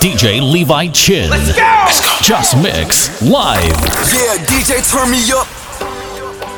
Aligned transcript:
DJ 0.00 0.40
Levi 0.40 0.88
Chin. 0.92 1.28
Let's 1.28 1.52
go! 1.54 1.60
Let's 1.60 2.00
go! 2.00 2.08
Just 2.22 2.56
Mix 2.56 3.20
Live. 3.20 3.60
Yeah, 4.16 4.40
DJ, 4.48 4.80
turn 4.90 5.10
me 5.10 5.20
up. 5.30 5.46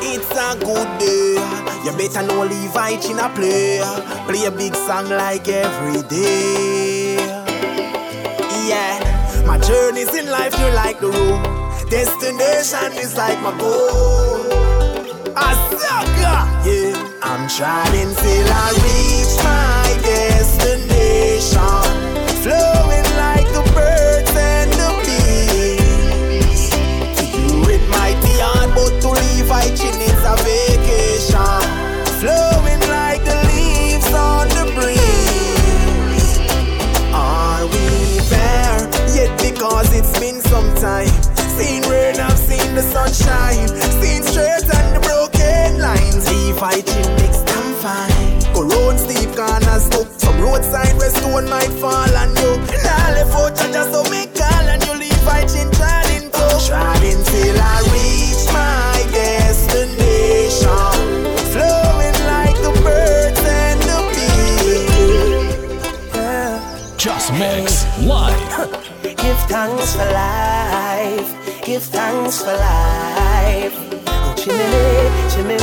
It's 0.01 0.31
a 0.31 0.55
good 0.63 0.87
day. 0.97 1.35
You 1.83 1.91
better 1.97 2.25
know 2.25 2.45
Levi 2.45 2.95
Chin 3.01 3.19
a 3.19 3.27
play. 3.35 3.81
Play 4.27 4.45
a 4.45 4.51
big 4.51 4.73
song 4.73 5.09
like 5.09 5.49
every 5.49 6.03
day. 6.07 7.17
Yeah, 8.65 9.43
my 9.45 9.57
journeys 9.59 10.15
in 10.15 10.31
life 10.31 10.55
feel 10.55 10.73
like 10.73 11.01
the 11.01 11.09
road. 11.09 11.89
Destination 11.89 12.93
is 12.93 13.17
like 13.17 13.41
my 13.43 13.51
goal. 13.59 14.47
I 15.35 15.53
suck, 15.69 16.07
yeah. 16.23 17.19
I'm 17.21 17.49
trying 17.49 18.15
till 18.15 18.47
I 18.47 18.71
reach 18.79 19.43
my 19.43 19.99
destination. 20.01 21.82
Sunshine. 43.13 43.67
Seen 44.01 44.23
straight 44.23 44.65
and 44.73 44.95
the 44.95 44.99
broken 45.05 45.79
lines. 45.79 46.27
Levi 46.31 46.81
Chin 46.81 47.15
next 47.17 47.45
time 47.47 47.73
fine. 47.75 48.53
Go 48.55 48.63
round 48.65 48.99
steep 48.99 49.35
corners 49.35 49.87
too. 49.89 50.05
Some 50.17 50.41
roadside 50.41 50.97
where 50.97 51.11
stone 51.11 51.47
might 51.47 51.71
fall 51.77 52.09
on 52.17 52.29
you. 52.41 52.57
Now 52.81 53.13
left 53.13 53.35
out 53.35 53.55
just 53.71 53.91
so 53.91 54.03
make 54.09 54.33
call 54.33 54.67
and 54.67 54.83
you 54.83 54.93
Levi 54.93 55.45
Chin 55.45 55.69
trying 55.73 56.31
to. 56.31 56.45
Trying 56.65 57.23
till 57.29 57.61
I 57.61 57.81
reach 57.93 58.49
my 58.51 58.97
destination. 59.13 60.65
Flowing 61.53 62.17
like 62.33 62.57
the 62.65 62.73
birds 62.81 63.41
and 63.45 63.79
the 63.89 63.99
bees. 64.09 64.89
Yeah. 66.15 66.97
Just 66.97 67.31
Mix 67.33 67.85
Live. 67.99 69.03
Give 69.03 69.39
thanks 69.47 69.93
for 69.95 70.11
life. 70.11 71.42
Give 71.65 71.81
thanks 71.81 72.41
for 72.41 72.51
life. 72.51 73.73
Oh, 74.05 74.35
chimney, 74.37 75.31
chimney. 75.31 75.55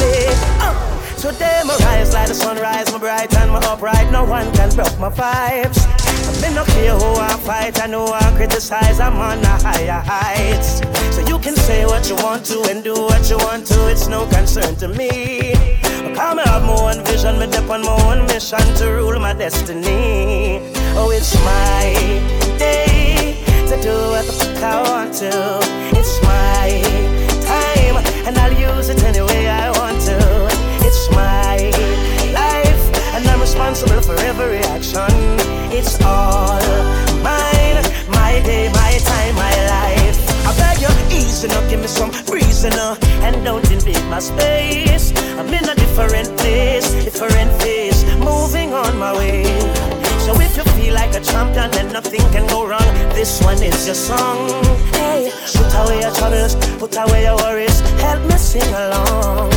Uh. 0.58 0.72
Today 1.18 1.60
my 1.66 1.76
rise 1.76 2.14
like 2.14 2.28
the 2.28 2.34
sunrise, 2.34 2.90
my 2.90 2.96
bright 2.96 3.34
and 3.36 3.50
my 3.50 3.58
upright. 3.58 4.10
No 4.10 4.24
one 4.24 4.50
can 4.54 4.74
break 4.74 4.98
my 4.98 5.10
vibes. 5.10 5.76
I 5.76 6.48
me 6.48 6.54
no 6.54 6.64
care 6.64 6.94
who 6.94 7.20
I 7.20 7.36
fight, 7.44 7.82
I 7.82 7.86
know 7.86 8.06
I 8.06 8.32
criticize. 8.34 8.98
I'm 8.98 9.18
on 9.18 9.44
a 9.44 9.62
higher 9.62 10.00
heights. 10.02 10.80
So 11.14 11.20
you 11.28 11.38
can 11.38 11.54
say 11.54 11.84
what 11.84 12.08
you 12.08 12.16
want 12.16 12.46
to 12.46 12.62
and 12.70 12.82
do 12.82 12.94
what 12.94 13.28
you 13.28 13.36
want 13.36 13.66
to. 13.66 13.90
It's 13.90 14.08
no 14.08 14.26
concern 14.26 14.76
to 14.76 14.88
me. 14.88 15.52
Because 15.82 16.16
I 16.18 16.48
have 16.48 16.62
my 16.62 16.76
own 16.80 17.04
vision, 17.04 17.38
me 17.38 17.46
dip 17.46 17.68
on 17.68 17.82
my 17.82 17.92
own 18.08 18.26
mission 18.26 18.64
to 18.76 18.86
rule 18.86 19.20
my 19.20 19.34
destiny. 19.34 20.60
Oh, 20.96 21.10
it's 21.12 21.34
my 21.44 21.92
day 22.58 23.44
to 23.68 23.82
do 23.82 23.92
what 24.08 24.24
the 24.24 24.32
fuck 24.32 24.62
I 24.62 24.82
want 24.88 25.14
to. 25.16 25.79
It's 26.00 26.16
my 26.22 26.80
time, 27.44 27.96
and 28.26 28.38
I'll 28.38 28.56
use 28.56 28.88
it 28.88 29.02
any 29.04 29.20
way 29.20 29.48
I 29.48 29.70
want 29.78 30.00
to. 30.08 30.16
It's 30.80 31.10
my 31.10 31.58
life, 32.32 32.84
and 33.14 33.28
I'm 33.28 33.38
responsible 33.38 34.00
for 34.00 34.16
every 34.20 34.60
action. 34.76 35.12
It's 35.70 36.00
all 36.00 36.56
mine, 37.20 37.84
my 38.08 38.40
day, 38.48 38.72
my 38.72 38.92
time, 39.04 39.34
my 39.34 39.54
life. 39.76 40.18
I 40.48 40.56
beg 40.56 40.80
you, 40.80 40.92
easy 41.14 41.48
now, 41.48 41.68
give 41.68 41.80
me 41.80 41.86
some 41.86 42.10
reason 42.32 42.70
now, 42.70 42.96
and 43.20 43.44
don't 43.44 43.70
invade 43.70 44.02
my 44.08 44.20
space. 44.20 45.12
I'm 45.38 45.52
in 45.52 45.68
a 45.68 45.74
different 45.74 46.34
place, 46.38 46.94
different 47.04 47.52
phase, 47.60 48.06
moving 48.16 48.72
on 48.72 48.96
my 48.96 49.12
way. 49.18 49.44
So 50.30 50.40
if 50.40 50.56
you 50.56 50.62
feel 50.78 50.94
like 50.94 51.12
a 51.16 51.20
champion, 51.20 51.72
then 51.72 51.92
nothing 51.92 52.20
can 52.30 52.46
go 52.46 52.64
wrong. 52.64 52.94
This 53.18 53.42
one 53.42 53.60
is 53.60 53.84
your 53.84 53.96
song. 53.96 54.38
Hey, 54.94 55.32
put 55.56 55.74
away 55.74 56.02
your 56.02 56.14
troubles, 56.14 56.54
put 56.78 56.96
away 56.96 57.24
your 57.24 57.36
worries. 57.38 57.80
Help 57.98 58.22
me 58.30 58.36
sing 58.36 58.62
along. 58.62 59.50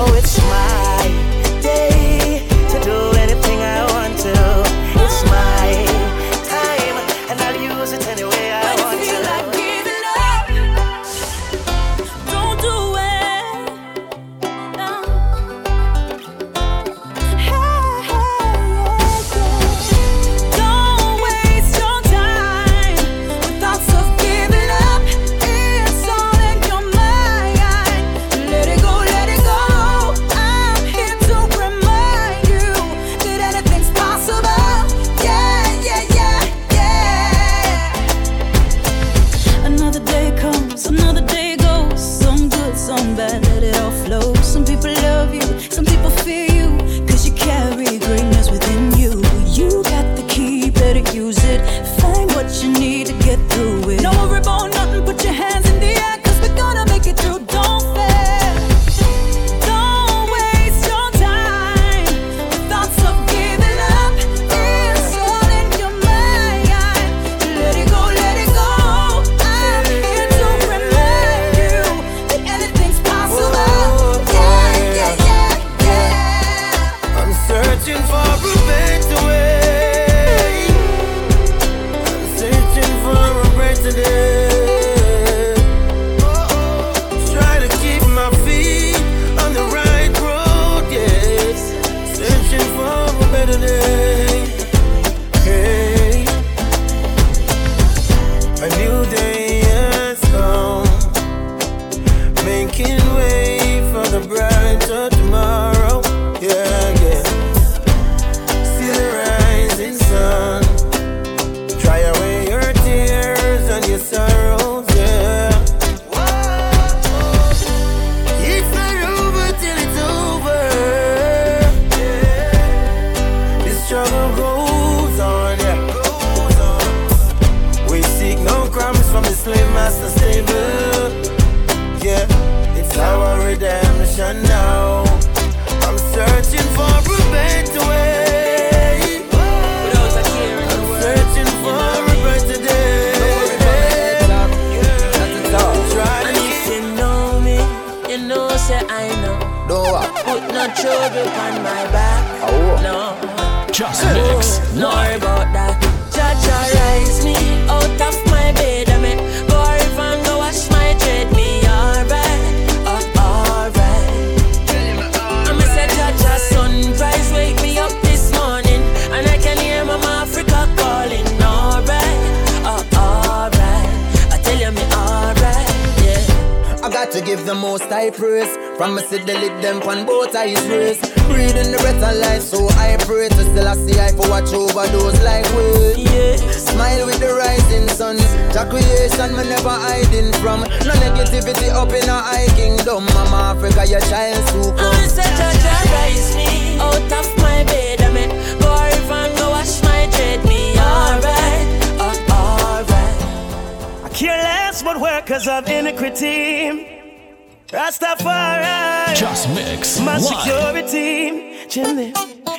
Oh, 0.00 0.14
it's 0.16 0.38
my 0.48 1.60
day 1.60 2.40
to 2.70 2.76
do 2.80 2.96
anything 3.20 3.58
I 3.60 3.84
want 3.92 4.18
to. 4.24 4.32
It's 4.96 5.20
my 5.28 6.13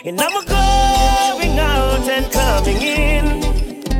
And 0.07 0.21
I'm 0.21 0.45
going 0.45 1.57
out 1.57 2.07
and 2.07 2.31
coming 2.31 2.79
in. 2.79 3.25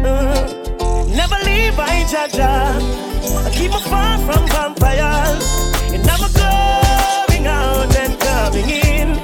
Uh, 0.05 1.05
never 1.15 1.35
leave 1.43 1.75
by 1.75 2.03
Jaja. 2.05 2.77
I 3.43 3.49
keep 3.49 3.71
me 3.71 3.79
far 3.81 4.19
from 4.19 4.47
vampires. 4.47 5.45
And 5.91 6.07
I'm 6.07 6.31
going 6.31 7.47
out 7.47 7.95
and 7.97 8.19
coming 8.19 8.69
in. 8.69 9.17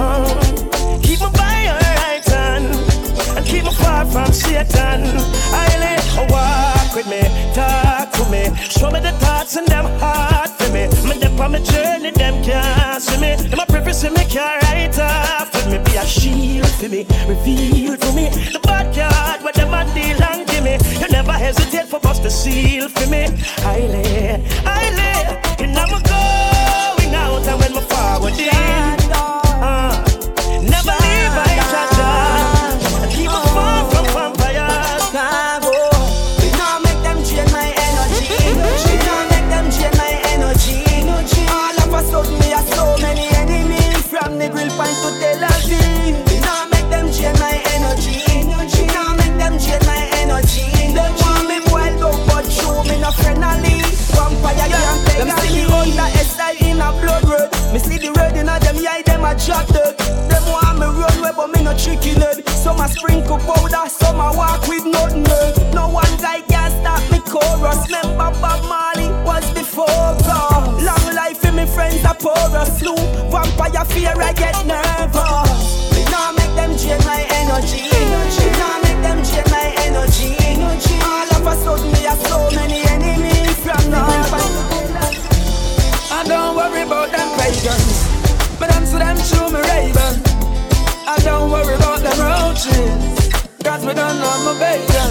Uh, 0.00 0.98
keep 1.00 1.20
me 1.20 1.28
by 1.38 1.62
your 1.66 1.78
right 1.78 2.24
hand. 2.26 2.74
And 3.36 3.46
keep 3.46 3.62
me 3.62 3.72
far 3.74 4.04
from 4.04 4.32
Satan. 4.32 5.02
I 5.54 5.68
let 5.78 6.04
her 6.16 6.26
walk 6.28 6.96
with 6.96 7.06
me, 7.06 7.22
talk 7.54 7.89
to 8.24 8.30
me, 8.30 8.54
show 8.68 8.90
me 8.90 9.00
the 9.00 9.12
thoughts 9.12 9.56
and 9.56 9.66
them 9.66 9.86
hard 9.98 10.50
for 10.50 10.70
me. 10.72 10.88
Me 11.08 11.18
dip 11.18 11.38
on 11.40 11.52
my 11.52 11.58
journey, 11.60 12.10
them 12.10 12.42
can't 12.42 13.02
see 13.02 13.18
me. 13.20 13.36
Them 13.36 13.60
a 13.60 13.66
preface 13.66 14.02
me 14.04 14.24
can't 14.24 14.62
write 14.64 14.98
off 14.98 15.52
with 15.54 15.70
me. 15.70 15.78
Be 15.78 15.96
a 15.96 16.04
shield 16.06 16.68
for 16.68 16.88
me, 16.88 17.06
reveal 17.26 17.96
for 17.96 18.12
me. 18.12 18.28
The 18.52 18.60
bad 18.62 18.94
card, 18.94 19.42
what 19.42 19.54
them 19.54 19.72
a 19.72 19.84
deal 19.94 20.22
and 20.22 20.46
give 20.48 20.64
me. 20.64 20.78
You 21.00 21.08
never 21.08 21.32
hesitate 21.32 21.88
for 21.88 22.00
bust 22.00 22.22
the 22.22 22.30
seal 22.30 22.88
for 22.88 23.08
me. 23.08 23.24
I 23.58 23.78
lay, 23.94 24.44
I 24.64 24.82
lay, 24.98 25.64
and 25.64 25.78
I'm 25.78 25.90
going 25.90 27.14
out 27.14 27.46
and 27.46 27.60
when 27.60 27.72
my 27.74 27.82
forward 27.82 28.38
in. 28.38 28.99
Some 62.80 62.88
a 62.88 62.92
sprinkle 62.94 63.36
powder, 63.36 63.90
some 63.90 64.20
a 64.20 64.32
walk 64.34 64.66
with 64.66 64.86
nothing. 64.86 65.22
No 65.74 65.90
one 65.90 66.16
guy 66.16 66.40
can 66.40 66.70
stop 66.80 67.02
me 67.12 67.18
chorus. 67.18 67.84
Remember 67.86 68.32
Bob 68.40 68.64
Marley 68.64 69.08
was 69.22 69.44
before 69.52 69.86
God. 69.86 70.82
Long 70.82 71.14
life 71.14 71.44
in 71.44 71.56
me 71.56 71.66
friends 71.66 72.02
a 72.04 72.14
porous 72.14 72.78
slew. 72.78 72.96
Vampire 73.28 73.84
fear 73.84 74.14
I 74.16 74.32
get 74.32 74.56
nervous. 74.64 75.92
Me 75.92 76.04
now 76.04 76.32
make 76.32 76.54
them 76.56 76.74
drain 76.78 77.04
my 77.04 77.26
energy. 77.28 77.82
Me 77.82 78.79
We 93.90 93.96
don't 93.96 94.22
know 94.22 94.38
my 94.46 94.54
bacon. 94.54 95.10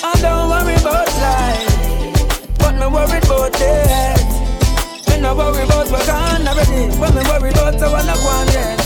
I 0.00 0.16
don't 0.24 0.48
worry 0.48 0.80
about 0.80 1.12
life. 1.20 2.56
But 2.56 2.80
me 2.80 2.88
worried 2.88 3.20
about 3.28 3.52
death. 3.52 5.12
Me 5.12 5.20
no 5.20 5.36
worry 5.36 5.60
about 5.68 5.92
what 5.92 6.06
gone 6.08 6.40
already. 6.40 6.88
But 6.96 7.12
me 7.12 7.20
worry 7.28 7.52
about 7.52 7.76
the 7.76 7.92
one 7.92 8.08
I 8.08 8.16
want 8.24 8.48
yet. 8.56 8.80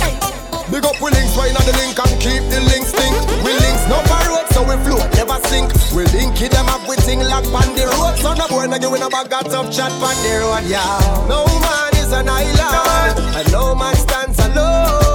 Big 0.75 0.83
up 0.83 0.99
we 0.99 1.15
links 1.15 1.39
right 1.39 1.55
now 1.55 1.63
the 1.63 1.79
link 1.79 1.95
and 1.95 2.19
keep 2.19 2.43
the 2.51 2.59
links 2.67 2.91
stink. 2.91 3.15
We 3.47 3.55
links 3.55 3.87
no 3.87 4.03
road 4.27 4.43
so 4.51 4.67
we 4.67 4.75
float 4.83 5.07
never 5.15 5.39
sink. 5.47 5.71
We 5.95 6.03
link 6.11 6.43
it 6.43 6.51
them 6.51 6.67
up 6.67 6.83
with 6.91 6.99
thing 7.07 7.23
lock 7.23 7.47
on 7.47 7.79
the 7.79 7.87
road. 7.87 8.19
So 8.19 8.35
no 8.35 8.51
boy 8.51 8.67
no 8.67 8.75
give 8.75 8.91
no 8.91 9.07
bag 9.07 9.31
got 9.31 9.47
tough 9.47 9.71
chat 9.71 9.95
on 10.03 10.19
the 10.27 10.35
road, 10.43 10.67
yeah. 10.67 10.83
No 11.31 11.47
man 11.63 11.95
is 12.03 12.11
an 12.11 12.27
island 12.27 13.23
and 13.39 13.53
no 13.55 13.71
man 13.77 13.95
stands 13.95 14.43
alone. 14.51 15.06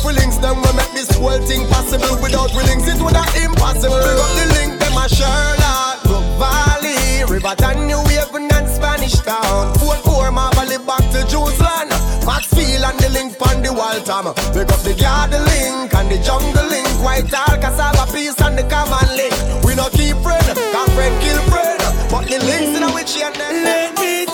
Links 0.00 0.38
them 0.38 0.56
we 0.56 0.72
make 0.76 0.92
this 0.92 1.08
whole 1.16 1.38
thing 1.46 1.66
possible. 1.68 2.16
Without 2.20 2.50
we 2.50 2.64
links 2.64 2.88
it 2.88 3.00
would 3.00 3.14
have 3.14 3.30
impossible. 3.36 4.00
Big 4.00 4.18
up 4.18 4.32
the 4.34 4.46
link 4.58 4.80
them 4.80 4.96
a 4.98 5.06
Sherlock, 5.08 6.02
Brook 6.02 6.26
Valley, 6.40 7.24
Riverton, 7.28 7.86
New 7.86 8.02
Haven 8.10 8.50
and 8.50 8.68
Spanish 8.68 9.14
Town. 9.20 9.72
Fort 9.78 9.98
Four, 10.02 10.32
Marvally 10.34 10.82
back 10.84 11.04
to 11.14 11.22
Jerusalem. 11.30 11.94
Maxfield 12.26 12.84
and 12.84 12.98
the 12.98 13.08
link 13.10 13.36
on 13.40 13.62
the 13.62 13.72
wall 13.72 14.00
tom. 14.02 14.34
Pick 14.52 14.68
up 14.72 14.80
the 14.82 14.94
garden 14.98 15.44
link 15.46 15.94
and 15.94 16.10
the 16.10 16.18
jungle 16.18 16.66
link. 16.66 16.88
White 17.04 17.32
all 17.32 17.56
cassava 17.62 18.10
peace 18.12 18.40
and 18.40 18.58
the 18.58 18.64
common 18.66 19.08
link. 19.16 19.34
We 19.64 19.74
no 19.74 19.88
keep 19.90 20.16
friend, 20.24 20.42
cause 20.74 20.90
friend 20.96 21.14
kill 21.22 21.40
friend. 21.48 21.80
But 22.10 22.26
the 22.26 22.38
links 22.42 22.76
in 22.76 22.82
a 22.82 22.90
which 22.92 23.16
and 23.16 23.34
then. 23.36 23.64
Let 23.64 23.94
me 24.00 24.26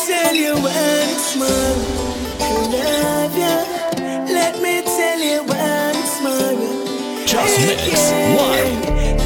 mix 7.58 8.10
live. 8.36 8.74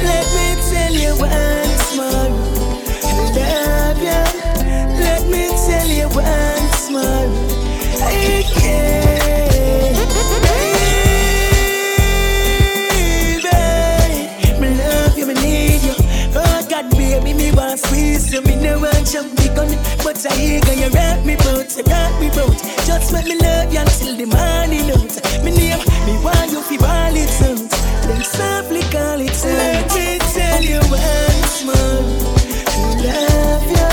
Let 0.03 0.25
me 0.35 0.47
tell 0.71 0.93
you 0.93 1.11
once 1.19 1.95
more, 1.97 2.31
I 3.03 3.13
love 3.37 3.99
you. 4.01 4.23
Let 5.03 5.21
me 5.27 5.43
tell 5.67 5.87
you 5.87 6.07
once 6.15 6.89
more, 6.89 7.27
I 8.01 8.43
care. 8.55 9.91
Baby, 13.41 14.59
me 14.59 14.67
love 14.77 15.17
you, 15.17 15.25
me 15.27 15.33
need 15.35 15.81
you. 15.83 15.95
Oh 16.35 16.59
God, 16.69 16.89
baby, 16.91 17.33
me 17.33 17.51
want 17.51 17.79
squeeze 17.79 18.31
you. 18.33 18.41
Me 18.43 18.55
no 18.55 18.79
want 18.79 19.05
jump 19.11 19.31
the 19.35 19.47
gun, 19.55 19.69
but 20.03 20.25
I 20.25 20.33
hear 20.35 20.61
you 20.73 20.89
rock 20.89 21.25
me 21.25 21.35
boat, 21.35 21.75
you 21.77 21.83
rock 21.83 22.19
me 22.19 22.29
boat. 22.29 22.57
Just 22.85 23.11
let 23.13 23.25
me 23.25 23.35
love 23.39 23.71
you 23.73 23.79
until 23.79 24.15
the 24.15 24.25
morning 24.25 24.89
out. 24.91 25.43
Me 25.43 25.51
name, 25.51 25.79
me 26.05 26.13
want 26.23 26.51
you 26.51 26.61
fi 26.61 26.77
ball 26.77 27.15
it 27.15 27.41
out. 27.43 27.80
Then 28.11 28.23
softly 28.25 28.81
call 28.91 29.21
it 29.21 29.31
out. 29.31 29.45
Let 29.45 29.87
me 29.95 30.19
tell 30.35 30.61
you 30.61 30.79
once 30.91 31.63
more, 31.63 32.03
I 32.83 33.15
love 33.15 33.67
you. 33.71 33.91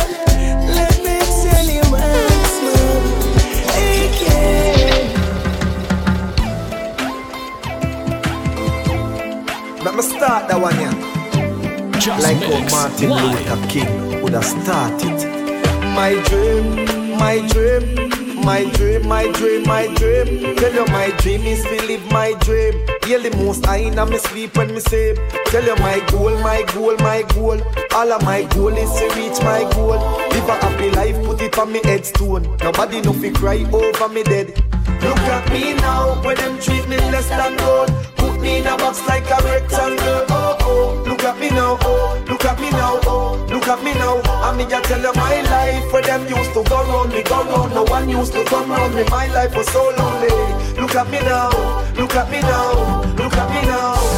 Let 0.75 0.97
me 1.07 1.17
tell 1.43 1.69
you 1.77 1.85
once 1.87 2.57
more, 2.67 3.01
I 3.79 4.11
care. 4.19 5.07
Let 9.85 9.95
me 9.95 10.03
start 10.03 10.43
that 10.49 10.59
one, 10.61 10.75
yeah. 10.81 10.95
Just 12.01 12.23
Like 12.25 12.39
how 12.39 12.59
mix 12.59 12.73
Martin. 12.73 13.11
Luther 13.11 13.61
King 13.69 14.23
would 14.23 14.33
have 14.33 14.45
started. 14.45 15.19
My 15.95 16.11
dream, 16.27 16.65
my 17.19 17.37
dream, 17.53 17.85
my 18.45 18.65
dream, 18.73 19.07
my 19.07 19.31
dream, 19.33 19.63
my 19.67 19.87
dream. 19.95 20.57
Tell 20.57 20.75
you 20.75 20.87
my 20.87 21.11
dream 21.19 21.43
is 21.43 21.63
to 21.65 21.77
live 21.87 22.05
my 22.11 22.33
dream. 22.41 22.75
Hear 23.05 23.21
the 23.21 23.31
most 23.37 23.67
I 23.67 23.79
in 23.79 23.97
me 24.11 24.19
sleep 24.19 24.57
when 24.57 24.75
me 24.75 24.81
sleep. 24.81 25.17
Tell 25.47 25.65
you 25.65 25.77
my 25.77 26.05
goal, 26.11 26.37
my 26.39 26.63
goal, 26.75 26.97
my 26.99 27.23
goal. 27.35 27.61
All 27.95 28.13
of 28.13 28.23
my 28.23 28.43
goal 28.55 28.77
is 28.77 28.93
to 28.99 29.07
reach 29.17 29.41
my 29.43 29.69
goal. 29.73 29.99
Live 30.33 30.49
a 30.49 30.55
happy 30.65 30.91
life, 30.91 31.17
put 31.25 31.41
it 31.41 31.59
on 31.59 31.73
me 31.73 31.81
headstone. 31.85 32.45
Nobody 32.63 33.01
know 33.01 33.13
fi 33.13 33.31
cry 33.31 33.65
over 33.73 34.09
me 34.09 34.23
dead. 34.23 34.49
Look 35.03 35.19
at 35.19 35.53
me 35.53 35.75
now, 35.75 36.23
when 36.23 36.37
them 36.37 36.59
treat 36.61 36.89
me 36.89 36.97
less 36.97 37.29
than 37.29 37.57
gold. 37.57 37.91
Put 38.17 38.41
me 38.41 38.59
in 38.59 38.67
a 38.67 38.77
box 38.77 39.07
like 39.07 39.25
a 39.31 39.43
rectangle. 39.45 40.28
I 44.61 44.81
tell 44.83 45.01
you 45.01 45.13
my 45.15 45.41
life 45.43 45.93
where 45.93 46.03
them 46.03 46.27
used 46.27 46.53
to 46.53 46.63
go 46.65 46.83
round 46.83 47.13
me, 47.13 47.23
go 47.23 47.45
round. 47.45 47.75
No 47.75 47.85
one 47.85 48.09
used 48.09 48.33
to 48.33 48.45
come 48.45 48.71
round 48.71 48.95
me. 48.95 49.05
My 49.05 49.27
life 49.29 49.55
was 49.55 49.69
so 49.69 49.83
lonely. 49.97 50.29
Look 50.81 50.95
at 50.95 51.09
me 51.11 51.21
now. 51.21 51.51
Look 51.95 52.15
at 52.15 52.31
me 52.31 52.41
now. 52.41 53.03
Look 53.15 53.35
at 53.35 53.51
me 53.51 53.69
now. 53.69 54.18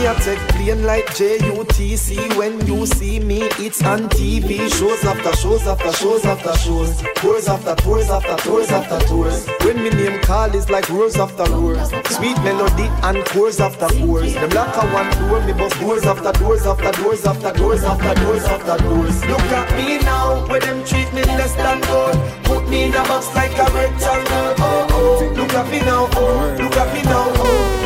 Me 0.00 0.06
a 0.06 0.14
take 0.14 0.38
plane 0.56 0.82
like 0.86 1.04
JUTC. 1.08 2.34
When 2.38 2.66
you 2.66 2.86
see 2.86 3.20
me, 3.20 3.42
it's 3.58 3.82
on 3.84 4.08
TV. 4.08 4.56
Shows 4.72 5.04
after 5.04 5.36
shows 5.36 5.66
after 5.66 5.92
shows 5.92 6.24
after 6.24 6.56
shows. 6.56 7.02
Tours 7.16 7.48
after 7.48 7.74
tours 7.82 8.08
after 8.08 8.36
tours 8.42 8.70
after 8.70 8.98
tours. 9.06 9.46
When 9.62 9.82
me 9.82 9.90
name 9.90 10.18
call 10.22 10.54
is 10.54 10.70
like 10.70 10.88
roars 10.88 11.16
after 11.16 11.44
roars. 11.52 11.90
Sweet 12.16 12.38
melody 12.38 12.88
and 13.02 13.22
chords 13.26 13.60
after 13.60 13.88
chords. 13.88 14.32
Them 14.32 14.48
like 14.48 14.74
a 14.74 14.86
one 14.88 15.10
door, 15.28 15.42
me 15.44 15.52
bust 15.52 15.78
doors 15.78 16.06
after 16.06 16.32
doors 16.32 16.64
after 16.64 16.92
doors 16.92 17.26
after 17.26 17.52
doors 17.52 17.84
after 17.84 18.14
doors 18.22 18.44
after 18.44 18.82
doors. 18.82 19.24
Look 19.26 19.52
at 19.52 19.76
me 19.76 19.98
now, 19.98 20.46
where 20.48 20.60
them 20.60 20.82
treat 20.86 21.12
me 21.12 21.24
less 21.24 21.54
than 21.56 21.78
gold. 21.82 22.16
Put 22.44 22.66
me 22.70 22.84
in 22.84 22.94
a 22.94 23.02
box 23.04 23.34
like 23.34 23.52
a 23.52 23.70
rectangle. 23.70 24.54
Oh 24.64 24.86
oh, 24.92 24.99
look 25.34 25.54
at 25.54 25.66
me 25.70 25.80
now. 25.80 26.06
Look 26.60 26.76
at 26.76 26.88
me 26.94 27.02
now. 27.02 27.26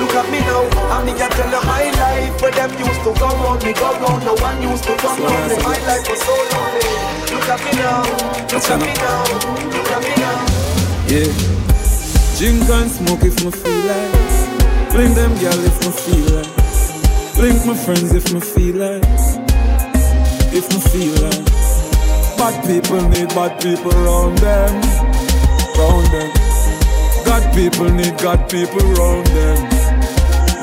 Look 0.00 0.14
at 0.14 0.26
me 0.30 0.40
now. 0.40 0.62
I 0.90 1.04
mean, 1.04 1.16
I 1.16 1.28
tell 1.28 1.50
my 1.64 1.90
life 1.90 2.42
where 2.42 2.52
them 2.52 2.70
used 2.78 3.02
to 3.06 3.12
go 3.18 3.26
on 3.26 3.58
me, 3.64 3.72
go 3.72 3.88
on. 4.06 4.24
No 4.24 4.34
one 4.34 4.62
used 4.62 4.84
to 4.84 4.96
come 4.96 5.22
on 5.22 5.48
me. 5.48 5.56
My 5.62 5.78
life 5.86 6.06
was 6.08 6.20
so 6.20 6.34
lonely. 6.52 7.14
Look 7.32 7.48
at 7.48 7.60
me 7.64 7.72
now. 7.78 8.02
Look 8.52 8.66
at 8.70 8.78
me 8.80 8.92
now. 9.00 9.22
Look 9.74 9.90
at 9.90 10.02
me 10.02 10.14
now. 10.22 10.64
Yeah. 11.08 11.54
Drink 12.38 12.68
and 12.68 12.90
smoke 12.90 13.22
if 13.22 13.44
me 13.44 13.50
feel 13.50 13.80
like. 13.86 14.90
Blink 14.90 15.14
them 15.14 15.34
girl 15.38 15.60
if 15.64 15.78
me 15.82 15.90
feel 15.90 16.26
like. 16.34 16.50
Blink 17.36 17.64
my 17.66 17.74
friends 17.74 18.12
if 18.12 18.32
me 18.32 18.40
feel 18.40 18.76
like. 18.76 19.04
If 20.52 20.68
me 20.70 20.80
feel 20.90 21.14
like. 21.22 21.46
Bad 22.36 22.54
people 22.66 23.08
need 23.08 23.28
bad 23.28 23.60
people 23.62 23.92
around 23.92 24.38
them. 24.38 24.82
Round 25.78 26.06
them. 26.12 26.33
People 27.54 27.90
need 27.90 28.18
God 28.18 28.50
people 28.50 28.82
around 28.98 29.26
them. 29.28 29.56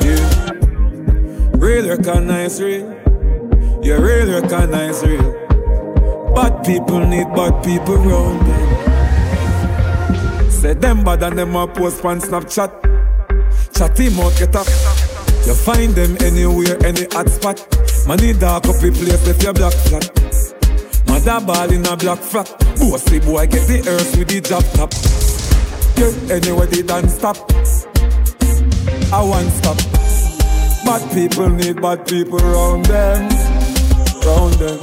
Yeah. 0.04 0.52
Real 1.56 1.88
recognize 1.88 2.60
real. 2.60 2.86
Yeah, 3.82 3.94
real 3.94 4.40
recognize 4.40 5.02
real. 5.02 5.32
Bad 6.34 6.62
people 6.64 7.00
need 7.06 7.32
bad 7.34 7.64
people 7.64 7.94
around 7.94 8.46
them. 8.46 8.68
Say 10.50 10.74
them 10.74 11.02
bad 11.02 11.22
and 11.22 11.38
them 11.38 11.56
a 11.56 11.66
post 11.66 12.04
on 12.04 12.20
Snapchat. 12.20 12.70
Chatty 13.74 14.10
mouth 14.10 14.38
get 14.38 14.54
up. 14.54 14.66
You 15.46 15.54
find 15.54 15.94
them 15.94 16.18
anywhere, 16.20 16.76
any 16.84 17.06
hot 17.10 17.30
spot. 17.30 17.66
Money 18.06 18.34
dark 18.34 18.66
up 18.66 18.76
the 18.76 18.90
place 18.92 19.26
if 19.26 19.42
you 19.42 19.52
black 19.54 19.72
flat. 19.72 20.10
Mother 21.08 21.40
ball 21.44 21.72
in 21.72 21.86
a 21.86 21.96
black 21.96 22.18
flat. 22.18 22.54
Bossy 22.78 23.18
boy 23.18 23.46
get 23.46 23.66
the 23.66 23.82
earth 23.88 24.14
with 24.16 24.28
the 24.28 24.40
job 24.40 24.62
top. 24.74 24.92
Yeah, 25.96 26.34
anywhere 26.34 26.66
they 26.66 26.82
dance 26.82 27.14
stop. 27.14 27.36
I 29.12 29.22
want 29.22 29.50
stop. 29.50 29.76
Bad 30.84 31.02
people 31.12 31.48
need 31.48 31.80
bad 31.80 32.06
people 32.06 32.40
around 32.40 32.86
them. 32.86 33.28
Round 34.24 34.54
them. 34.54 34.80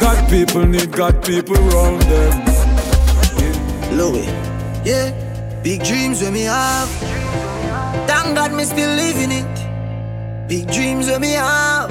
God 0.00 0.30
people 0.30 0.66
need 0.66 0.92
God 0.92 1.22
people 1.24 1.56
around 1.56 2.00
them. 2.02 2.50
Louis. 3.96 4.26
Yeah, 4.84 5.10
big 5.62 5.82
dreams 5.84 6.22
when 6.22 6.32
me 6.32 6.42
have. 6.42 6.88
Thank 8.08 8.36
God 8.36 8.52
me 8.52 8.64
still 8.64 8.94
living 8.96 9.32
it. 9.32 10.48
Big 10.48 10.70
dreams 10.70 11.06
when 11.06 11.20
me 11.20 11.32
have. 11.32 11.90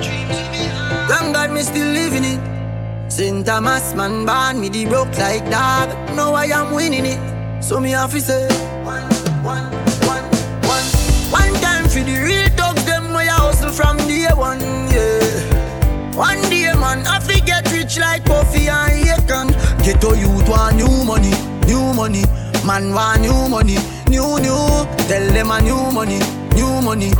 Thank 1.07 1.35
God 1.35 1.51
me 1.51 1.61
still 1.61 1.87
living 1.87 2.23
it. 2.23 3.11
Saint 3.11 3.45
Thomas 3.45 3.93
man 3.95 4.25
born 4.25 4.61
me 4.61 4.69
the 4.69 4.85
broke 4.85 5.17
like 5.17 5.43
dog. 5.49 5.89
Now 6.15 6.33
I 6.33 6.45
am 6.45 6.73
winning 6.73 7.05
it. 7.05 7.38
So 7.61 7.79
me 7.79 7.91
have 7.91 8.11
to 8.11 8.19
say 8.21 8.47
one, 8.83 9.03
one, 9.43 9.63
one, 10.07 10.23
one, 10.65 10.85
one 11.29 11.53
time 11.61 11.87
for 11.87 11.99
the 11.99 12.19
real 12.25 12.49
dogs 12.55 12.83
them 12.85 13.13
where 13.13 13.29
I 13.29 13.35
hustle 13.35 13.69
from 13.71 13.97
day 14.07 14.27
one. 14.33 14.59
Yeah. 14.59 16.15
One 16.15 16.41
day 16.49 16.73
man, 16.73 17.05
I 17.05 17.19
fi 17.19 17.39
get 17.39 17.71
rich 17.71 17.99
like 17.99 18.25
Puffy 18.25 18.67
and 18.67 19.05
Akon. 19.07 19.49
Get 19.83 20.01
to 20.01 20.17
youth 20.17 20.49
want 20.49 20.77
new 20.77 21.05
money, 21.05 21.33
new 21.67 21.93
money. 21.93 22.23
Man 22.65 22.93
want 22.93 23.21
new 23.21 23.47
money, 23.47 23.77
new 24.09 24.39
new. 24.39 24.59
Tell 25.07 25.25
them 25.31 25.51
a 25.51 25.61
new 25.61 25.91
money, 25.91 26.19
new 26.55 26.81
money, 26.81 27.11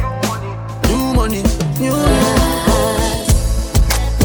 new 0.90 1.14
money, 1.14 1.44
new 1.80 1.94
money. 1.94 2.99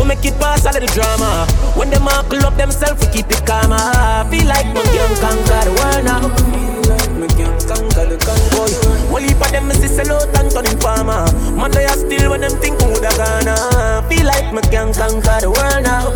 Make 0.06 0.26
it 0.26 0.38
pass 0.38 0.66
all 0.66 0.76
of 0.76 0.82
the 0.82 0.88
drama. 0.92 1.48
When 1.76 1.88
them 1.88 2.06
all 2.06 2.22
club 2.24 2.44
up 2.44 2.56
themselves, 2.56 3.00
we 3.00 3.12
keep 3.12 3.30
it 3.32 3.40
calm. 3.46 3.72
I 3.72 4.28
feel 4.30 4.46
like 4.46 4.68
we 4.76 4.84
can 4.92 5.12
conquer 5.16 5.64
the 5.64 5.72
world 5.80 6.04
now. 6.04 6.28
Feel 6.28 6.84
like 6.92 7.12
we 7.16 7.28
can 7.32 7.52
conquer 7.64 8.04
the 8.12 8.20
convoy. 8.20 8.68
One 9.10 9.24
heap 9.24 9.40
of 9.40 9.50
them 9.50 9.70
is 9.70 9.80
sell 9.88 10.12
out 10.12 10.28
and 10.36 10.52
turning 10.52 10.78
farmer. 10.78 11.24
Man, 11.56 11.70
they 11.72 11.86
are 11.86 11.96
still 11.96 12.30
when 12.30 12.42
them 12.42 12.52
think 12.60 12.78
we 12.80 12.92
woulda 12.92 13.16
gonna. 13.16 14.04
Feel 14.08 14.26
like 14.28 14.52
we 14.52 14.60
can 14.68 14.92
conquer 14.92 15.40
the 15.40 15.48
world 15.48 15.82
now. 15.82 16.12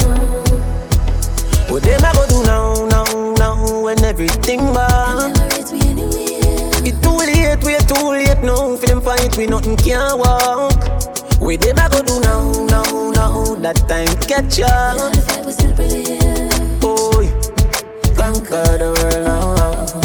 What 1.72 1.82
them 1.82 2.04
a 2.04 2.12
go 2.12 2.28
do 2.28 2.44
now, 2.44 2.86
now, 2.92 3.08
now 3.40 3.82
when 3.82 4.04
everything 4.04 4.72
gone? 4.76 5.32
It 6.84 6.96
too 7.00 7.16
late, 7.24 7.64
we 7.64 7.76
too 7.88 8.04
late 8.12 8.44
now. 8.44 8.76
For 8.76 8.86
them 8.86 9.00
fight, 9.00 9.36
we 9.36 9.46
nothing 9.46 9.76
can 9.76 10.18
walk. 10.18 10.97
We 11.40 11.56
them 11.56 11.78
a 11.78 11.88
go 11.88 12.02
do 12.02 12.20
now, 12.20 12.52
now, 12.66 13.10
now. 13.10 13.54
That 13.56 13.76
time 13.88 14.08
catch 14.26 14.60
up. 14.60 14.98
Boy, 16.80 17.30
conquer 18.14 18.78
the 18.78 18.90
world. 18.98 20.04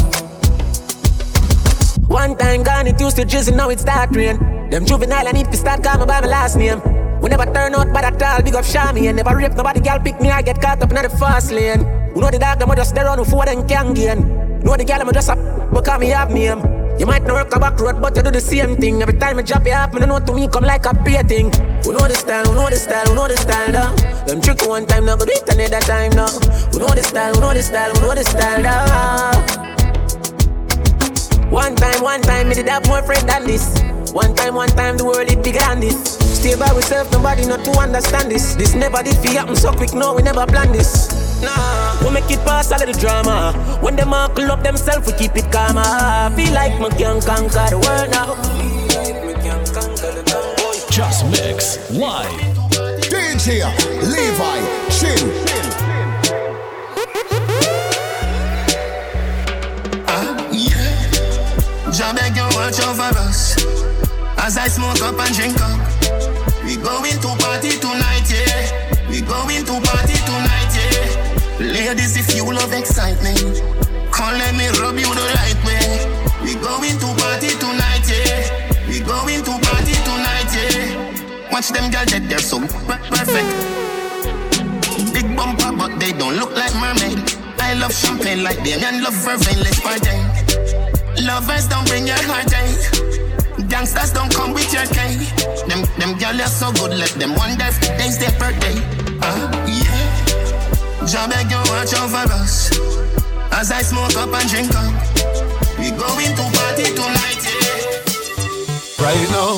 One 2.07 2.37
time 2.37 2.63
gone, 2.63 2.87
it 2.87 2.99
used 2.99 3.15
to 3.17 3.25
drizzle, 3.25 3.55
now 3.55 3.69
it 3.69 3.79
start 3.79 4.15
rain. 4.15 4.37
Them 4.69 4.85
juvenile, 4.85 5.27
I 5.27 5.31
need 5.31 5.51
to 5.51 5.57
start 5.57 5.83
calling 5.83 6.07
by 6.07 6.21
my 6.21 6.27
last 6.27 6.55
name. 6.55 6.81
We 7.19 7.29
never 7.29 7.45
turn 7.45 7.73
out 7.73 7.91
bad 7.93 8.13
at 8.13 8.21
all, 8.21 8.41
big 8.43 8.55
up 8.55 8.65
Shami 8.65 9.07
and 9.07 9.17
never 9.17 9.35
rape 9.35 9.53
nobody, 9.53 9.79
girl 9.79 9.99
pick 9.99 10.21
me, 10.21 10.29
I 10.29 10.41
get 10.41 10.61
caught 10.61 10.81
up 10.83 10.91
in 10.91 11.01
the 11.01 11.09
fast 11.09 11.51
lane. 11.51 11.81
You 12.15 12.21
know 12.21 12.29
the 12.29 12.37
dog, 12.37 12.59
them 12.59 12.69
just 12.75 12.93
there 12.93 13.07
on 13.07 13.17
before 13.17 13.45
them 13.45 13.67
can 13.67 13.93
gain. 13.93 14.59
Know 14.59 14.75
the 14.77 14.85
girl, 14.85 15.01
I'm 15.01 15.11
just 15.13 15.29
up, 15.29 15.39
because 15.73 15.99
me 15.99 16.09
have 16.09 16.31
name. 16.31 16.82
You 16.99 17.05
might 17.07 17.23
not 17.23 17.33
work 17.33 17.55
a 17.55 17.59
back 17.59 17.79
road, 17.79 18.01
but 18.01 18.15
you 18.15 18.23
do 18.23 18.31
the 18.31 18.39
same 18.39 18.77
thing. 18.77 19.01
Every 19.01 19.17
time 19.17 19.37
you 19.37 19.43
drop 19.43 19.65
it 19.65 19.71
up, 19.71 19.93
me 19.93 19.99
don't 19.99 20.09
know 20.09 20.19
to 20.19 20.33
me 20.33 20.47
come 20.47 20.63
like 20.63 20.85
a 20.85 20.93
pay 20.93 21.23
thing. 21.23 21.51
We 21.85 21.93
know 21.93 22.07
the 22.07 22.15
style, 22.15 22.45
we 22.47 22.55
know 22.55 22.69
the 22.69 22.75
style, 22.75 23.05
we 23.09 23.15
know 23.15 23.27
the 23.27 23.37
style 23.37 23.71
now. 23.71 23.95
Them 24.25 24.41
trick 24.41 24.61
one 24.67 24.85
time, 24.85 25.05
now 25.05 25.15
go 25.15 25.25
do 25.25 25.31
it 25.33 25.49
another 25.49 25.79
time 25.81 26.11
now. 26.11 26.29
We 26.71 26.79
know 26.79 26.93
the 26.93 27.03
style, 27.03 27.33
we 27.33 27.39
know 27.41 27.53
the 27.53 27.63
style, 27.63 27.91
we 27.93 27.99
know 28.01 28.15
the 28.15 28.23
style 28.23 28.61
now. 28.61 29.33
One 31.49 31.75
time, 31.75 32.01
one 32.01 32.21
time, 32.21 32.49
me 32.49 32.55
did 32.55 32.69
have 32.69 32.87
more 32.87 33.01
friend 33.03 33.27
than 33.27 33.45
this. 33.45 33.92
One 34.13 34.35
time, 34.35 34.53
one 34.53 34.69
time, 34.69 34.95
the 34.97 35.05
world 35.05 35.27
is 35.27 35.37
bigger 35.37 35.57
than 35.57 35.79
this. 35.79 35.97
Stay 36.37 36.53
by 36.55 36.71
myself, 36.71 37.11
nobody 37.11 37.47
not 37.47 37.65
to 37.65 37.71
understand 37.71 38.29
this. 38.29 38.53
This 38.53 38.75
never 38.75 39.01
did 39.01 39.17
feel 39.17 39.33
happen 39.33 39.55
so 39.55 39.73
quick, 39.73 39.91
no, 39.91 40.13
we 40.13 40.21
never 40.21 40.45
planned 40.45 40.75
this. 40.75 41.41
Nah, 41.41 41.97
we 42.05 42.13
make 42.13 42.29
it 42.29 42.37
pass 42.45 42.71
all 42.71 42.79
of 42.79 42.85
the 42.85 42.93
drama. 42.93 43.53
When 43.81 43.95
them 43.95 44.13
all 44.13 44.29
club 44.29 44.63
themselves, 44.63 45.07
we 45.07 45.13
keep 45.17 45.35
it 45.35 45.51
calm. 45.51 45.79
I 45.79 46.31
feel 46.35 46.53
like 46.53 46.79
me 46.79 46.89
can 46.95 47.21
conquer 47.21 47.65
the 47.73 47.81
world 47.81 48.11
now. 48.13 48.37
Feel 48.53 49.01
like 49.01 49.25
me 49.25 49.33
can 49.41 49.65
conquer 49.73 50.13
the 50.13 50.21
world. 50.29 50.91
Just 50.91 51.25
mix 51.33 51.89
live. 51.89 52.29
DJ 53.09 53.65
Levi 54.13 54.61
Chin. 54.93 55.73
Jah 61.91 62.11
beg 62.11 62.35
you 62.35 62.43
watch 62.57 62.79
over 62.81 63.19
us 63.19 63.52
As 64.43 64.57
I 64.57 64.67
smoke 64.67 64.99
up 64.99 65.17
and 65.17 65.33
drink 65.33 65.55
up. 65.55 65.79
We 66.67 66.75
going 66.75 67.15
to 67.23 67.31
party 67.39 67.79
tonight, 67.79 68.27
yeah. 68.27 69.07
We 69.07 69.21
going 69.21 69.63
to 69.63 69.75
party 69.79 70.19
tonight, 70.27 70.73
yeah. 70.75 71.71
Ladies, 71.71 72.17
if 72.17 72.35
you 72.35 72.43
love 72.51 72.73
excitement 72.73 73.39
Come 74.11 74.35
let 74.35 74.53
me 74.59 74.67
rub 74.83 74.99
you 74.99 75.07
the 75.07 75.25
right 75.39 75.55
way. 75.63 75.87
We 76.43 76.59
going 76.59 76.99
to 76.99 77.07
party 77.23 77.55
tonight, 77.55 78.03
yeah. 78.11 78.83
We 78.89 78.99
going 78.99 79.47
to 79.47 79.53
party 79.63 79.95
tonight, 80.03 80.51
yeah. 80.51 81.47
Watch 81.49 81.69
them 81.69 81.89
girls 81.89 82.11
they're 82.11 82.39
so 82.39 82.59
per- 82.59 82.99
perfect. 83.15 83.47
Big 85.13 85.37
bumper 85.37 85.71
but 85.71 85.97
they 86.01 86.11
don't 86.11 86.35
look 86.35 86.51
like 86.51 86.75
mermaid. 86.75 87.31
I 87.59 87.75
love 87.75 87.93
champagne 87.95 88.43
like 88.43 88.61
Damien 88.61 89.03
love 89.03 89.15
vervain, 89.23 89.63
let's 89.63 89.79
party. 89.79 90.19
Lovers 91.23 91.69
don't 91.69 91.87
bring 91.87 92.07
your 92.07 92.21
heart 92.27 92.51
ache. 92.51 93.12
Gangsters 93.73 94.13
don't 94.13 94.31
come 94.31 94.53
with 94.53 94.71
your 94.71 94.85
K. 94.85 95.17
Them 95.65 95.81
them 95.97 96.13
girls 96.21 96.45
are 96.45 96.53
so 96.61 96.71
good, 96.73 96.93
let 96.93 97.09
them 97.17 97.33
wonder 97.33 97.65
if 97.65 97.81
today's 97.81 98.19
their 98.21 98.29
birthday. 98.37 98.77
Uh, 99.17 99.49
yeah. 99.65 101.09
Jah 101.09 101.25
beg 101.25 101.49
you 101.49 101.57
watch 101.73 101.89
over 101.97 102.21
us 102.37 102.69
as 103.49 103.71
I 103.71 103.81
smoke 103.81 104.13
up 104.13 104.29
and 104.29 104.45
drink 104.47 104.69
up. 104.77 104.93
We 105.81 105.89
going 105.89 106.37
to 106.37 106.45
party 106.53 106.85
tonight, 106.93 107.41
yeah. 107.41 109.01
Right 109.01 109.25
now, 109.33 109.57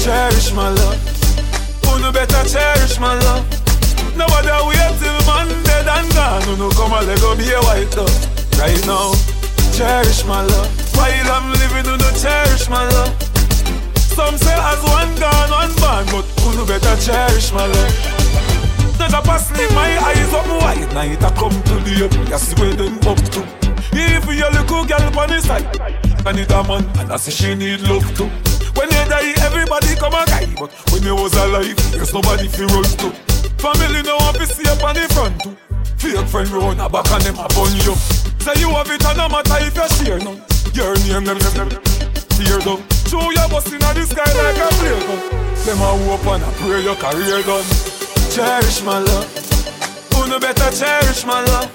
cherish 0.00 0.48
my 0.56 0.70
love. 0.72 0.96
Uno 1.92 2.10
better 2.10 2.48
cherish 2.48 2.98
my 2.98 3.20
love. 3.20 3.44
No 4.16 4.24
matter 4.32 4.64
wait 4.64 4.96
till 4.96 5.20
Monday 5.28 5.84
and 5.92 6.08
gone. 6.16 6.56
Uno 6.56 6.70
come 6.70 6.96
and 6.96 7.06
let 7.06 7.20
go 7.20 7.36
be 7.36 7.52
a 7.52 7.60
white 7.68 7.90
dove. 7.92 8.08
Right 8.56 8.80
now, 8.88 9.12
cherish 9.76 10.24
my 10.24 10.40
love. 10.40 10.72
While 10.96 11.30
I'm 11.36 11.52
living, 11.52 11.92
uno 11.92 12.08
cherish 12.16 12.70
my 12.70 12.88
love. 12.88 13.31
Some 14.14 14.36
say 14.36 14.52
as 14.52 14.82
one 14.84 15.14
gone, 15.16 15.50
one 15.50 15.72
born, 15.80 16.04
but 16.12 16.26
you 16.54 16.66
better 16.66 16.96
cherish 17.00 17.50
my 17.52 17.64
love. 17.64 18.98
Never 18.98 19.22
pass 19.24 19.50
me 19.56 19.66
my 19.74 19.98
eyes 20.04 20.32
up 20.34 20.46
wide. 20.60 20.92
Night 20.92 21.22
I 21.22 21.30
come 21.34 21.50
to 21.50 21.74
the 21.80 22.04
up, 22.04 22.28
you 22.28 22.38
see 22.38 22.54
where 22.60 22.74
them 22.74 22.98
up 23.08 23.18
to. 23.32 23.62
If 23.94 24.26
you 24.26 24.48
little 24.52 24.84
girl 24.84 25.18
on 25.18 25.28
the 25.28 25.40
side 25.40 25.66
I 26.26 26.32
need 26.32 26.50
a 26.50 26.62
man 26.64 26.84
and 26.98 27.12
I 27.12 27.16
say 27.16 27.30
she 27.32 27.54
need 27.54 27.80
love 27.82 28.04
too. 28.16 28.28
When 28.76 28.88
you 28.88 29.04
die 29.08 29.34
everybody 29.44 29.94
come 29.96 30.14
a 30.14 30.24
guy 30.24 30.46
But 30.58 30.72
when 30.92 31.02
you 31.02 31.14
was 31.14 31.34
alive 31.34 31.76
there's 31.92 32.12
nobody 32.14 32.48
fi 32.48 32.64
run 32.64 32.84
to. 32.84 33.10
Family 33.60 34.02
no 34.02 34.16
want 34.16 34.36
to 34.38 34.46
see 34.46 34.68
up 34.68 34.82
on 34.84 34.94
the 34.94 35.08
front 35.12 35.40
too. 35.42 35.56
Fake 35.96 36.26
friend 36.28 36.48
round 36.50 36.80
a 36.80 36.88
back 36.88 37.10
and 37.12 37.22
them 37.24 37.36
a 37.36 37.48
bun 37.48 37.72
you. 37.84 37.94
Say 38.44 38.60
you 38.60 38.70
have 38.70 38.90
it 38.90 39.04
and 39.04 39.18
no 39.18 39.28
matter 39.28 39.56
if 39.60 39.76
you 39.76 39.88
share 40.04 40.18
none. 40.18 40.40
Your 40.72 40.96
name 41.08 41.24
them 41.24 41.38
them 41.38 41.68
them 41.68 41.82
tear 42.36 42.58
down 42.60 43.01
Show 43.12 43.28
your 43.28 43.44
bust 43.52 43.68
inna 43.68 43.92
the 43.92 44.08
sky 44.08 44.24
like 44.24 44.56
a 44.56 44.72
flare 44.80 44.96
gun 45.04 45.20
Them 45.68 45.84
a 45.84 45.92
hope 46.08 46.32
and 46.32 46.40
a 46.40 46.50
pray 46.56 46.80
your 46.80 46.96
career 46.96 47.44
done 47.44 47.68
Cherish 48.32 48.80
my 48.88 49.04
love 49.04 49.28
Who 50.16 50.32
no 50.32 50.40
better 50.40 50.72
cherish 50.72 51.20
my 51.28 51.44
love 51.52 51.68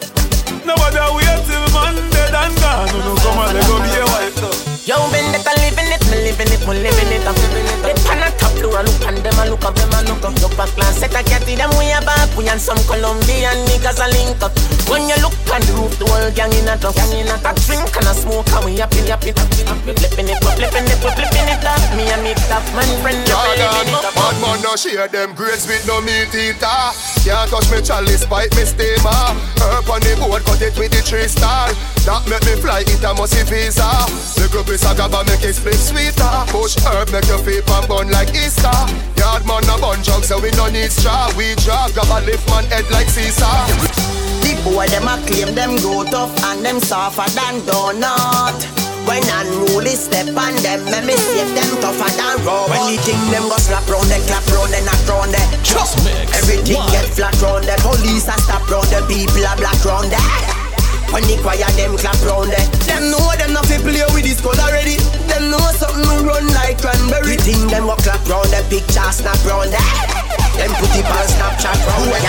Nobody 0.65 0.97
wait 1.13 1.37
till 1.45 1.61
man 1.77 1.93
dead 2.09 2.33
and 2.33 2.57
gone 2.57 2.89
Who 2.89 2.97
no 3.05 3.13
come 3.21 3.37
and 3.37 3.53
let 3.53 3.69
go 3.69 3.77
be 3.85 3.93
a 3.93 4.05
wife 4.09 4.41
love 4.41 4.77
Yo, 4.89 4.97
been 5.13 5.29
the 5.29 5.37
living 5.61 5.93
it, 5.93 6.01
me 6.09 6.25
living 6.25 6.49
it, 6.49 6.63
me 6.65 6.73
living 6.79 7.11
it, 7.13 7.21
I'm 7.27 7.35
living 7.35 7.67
it. 7.69 7.79
They 7.83 7.93
pan 8.07 8.23
a 8.23 8.31
top 8.39 8.55
floor, 8.55 8.81
look 8.81 9.03
and 9.03 9.19
them, 9.19 9.35
I 9.35 9.51
look 9.51 9.67
up, 9.67 9.75
them, 9.75 9.91
I 9.91 10.01
look 10.07 10.23
up. 10.23 10.31
Look 10.39 10.55
back, 10.55 10.73
glance, 10.79 11.03
set 11.03 11.11
a 11.11 11.21
cat 11.27 11.43
in 11.43 11.59
them 11.59 11.75
way 11.75 11.91
back. 12.07 12.31
We 12.39 12.47
and 12.47 12.55
some 12.55 12.79
Colombian 12.87 13.67
niggas 13.67 13.99
a 13.99 14.07
link 14.15 14.39
up. 14.39 14.55
When 14.87 15.03
you 15.11 15.19
look 15.19 15.35
on 15.51 15.59
the 15.67 15.73
roof, 15.75 15.99
the 15.99 16.07
whole 16.07 16.31
gang 16.31 16.51
in 16.55 16.63
a 16.63 16.79
drunk, 16.79 16.95
gang 16.95 17.11
in 17.11 17.27
a 17.27 17.35
drink 17.67 17.91
and 17.91 18.07
a 18.07 18.15
smoke, 18.15 18.47
and 18.55 18.63
we 18.63 18.79
happy, 18.79 19.03
happy. 19.03 19.35
We 19.83 19.91
flipping 19.91 20.31
it, 20.31 20.39
we 20.39 20.51
flipping 20.55 20.87
it, 20.87 20.99
we 21.03 21.11
flipping 21.11 21.47
it 21.51 21.63
up. 21.67 21.83
Me 21.91 22.07
and 22.07 22.23
me 22.23 22.31
top 22.47 22.63
man 22.71 22.87
friend, 23.03 23.19
we 23.19 23.35
living 23.59 23.91
it 23.91 23.99
up. 23.99 24.15
Bad 24.15 24.35
man 24.39 24.63
no 24.63 24.79
share 24.79 25.11
them 25.11 25.35
grades 25.35 25.67
with 25.67 25.83
no 25.83 25.99
meat 25.99 26.31
eater. 26.31 26.79
Can't 27.27 27.51
touch 27.51 27.67
me 27.67 27.83
chalice, 27.83 28.23
bite 28.31 28.55
me 28.55 28.63
steamer. 28.63 29.27
Herb 29.59 29.91
on 29.91 29.99
the 30.07 30.15
board, 30.23 30.47
cut 30.47 30.63
it 30.63 30.71
with 30.79 30.95
the 30.95 31.03
tree 31.03 31.27
star. 31.27 31.67
That 32.07 32.23
make 32.31 32.47
me 32.47 32.55
fly, 32.63 32.87
it 32.87 33.03
a 33.03 33.11
must 33.11 33.35
visa. 33.51 33.91
Little 34.39 34.63
piece 34.63 34.87
of 34.87 34.95
gaba 34.95 35.27
make 35.27 35.43
it 35.43 35.59
split 35.59 35.75
sweeter. 35.75 36.35
Push 36.47 36.79
herb 36.87 37.11
make 37.11 37.27
your 37.27 37.43
feet 37.43 37.67
and 37.67 37.87
bun 37.91 38.07
like 38.07 38.31
Easter. 38.31 38.71
Yard 39.19 39.43
man 39.43 39.67
a 39.67 39.75
bun 39.83 39.99
jug, 39.99 40.23
so 40.23 40.39
we 40.39 40.47
no 40.55 40.71
need 40.71 40.95
straw. 40.95 41.27
We 41.35 41.59
drop 41.59 41.91
gaba 41.91 42.23
lift 42.23 42.47
man 42.47 42.63
head 42.71 42.87
like 42.87 43.11
Caesar. 43.11 44.16
The 44.57 44.73
boy 44.73 44.87
them 44.89 45.05
a 45.05 45.21
claim 45.29 45.53
them 45.53 45.77
go 45.85 46.01
tough 46.01 46.33
and 46.49 46.65
them 46.65 46.79
softer 46.81 47.29
than 47.37 47.61
donut. 47.69 48.57
When 49.05 49.21
unruly 49.21 49.93
step 49.93 50.33
on 50.33 50.57
them, 50.65 50.81
me 50.89 50.99
me 51.05 51.13
save 51.13 51.53
them 51.53 51.77
tougher 51.77 52.09
than 52.17 52.41
raw. 52.41 52.65
When 52.65 52.81
the 52.89 52.97
thing 53.05 53.21
them 53.29 53.45
go 53.53 53.57
slap 53.61 53.85
round, 53.85 54.09
they 54.09 54.17
clap 54.25 54.41
round, 54.49 54.73
they 54.73 54.81
knock 54.81 54.97
round, 55.05 55.29
they 55.29 55.45
Just 55.61 56.01
mix. 56.01 56.33
Everything 56.41 56.81
One. 56.81 56.89
get 56.89 57.05
flat 57.13 57.37
round, 57.37 57.69
the 57.69 57.77
police 57.85 58.25
a 58.25 58.33
stop 58.41 58.65
round, 58.65 58.89
the 58.89 59.05
people 59.05 59.45
a 59.45 59.53
black 59.61 59.77
round, 59.85 60.09
they 60.09 60.17
when 61.13 61.23
the 61.29 61.37
choir 61.39 61.69
them 61.77 61.95
clap 61.95 62.19
round 62.27 62.51
it 62.51 62.67
Them 62.83 63.07
know 63.07 63.23
them 63.39 63.53
not 63.53 63.63
fi 63.63 63.79
play 63.79 64.03
with 64.11 64.27
this 64.27 64.41
code 64.43 64.59
already 64.59 64.99
Them 65.31 65.47
know 65.47 65.63
something 65.79 66.03
will 66.03 66.27
run 66.27 66.43
like 66.51 66.83
cranberry 66.83 67.39
Thing 67.39 67.63
them 67.71 67.87
go 67.87 67.95
clap 67.95 68.19
round 68.27 68.51
the 68.51 68.59
picture 68.67 69.07
snap 69.15 69.39
round 69.47 69.71
it 69.71 69.79
Them 70.59 70.71
put 70.75 70.91
it 70.99 71.07
on 71.07 71.27
Snapchat 71.31 71.79
round 71.87 72.11
it 72.11 72.27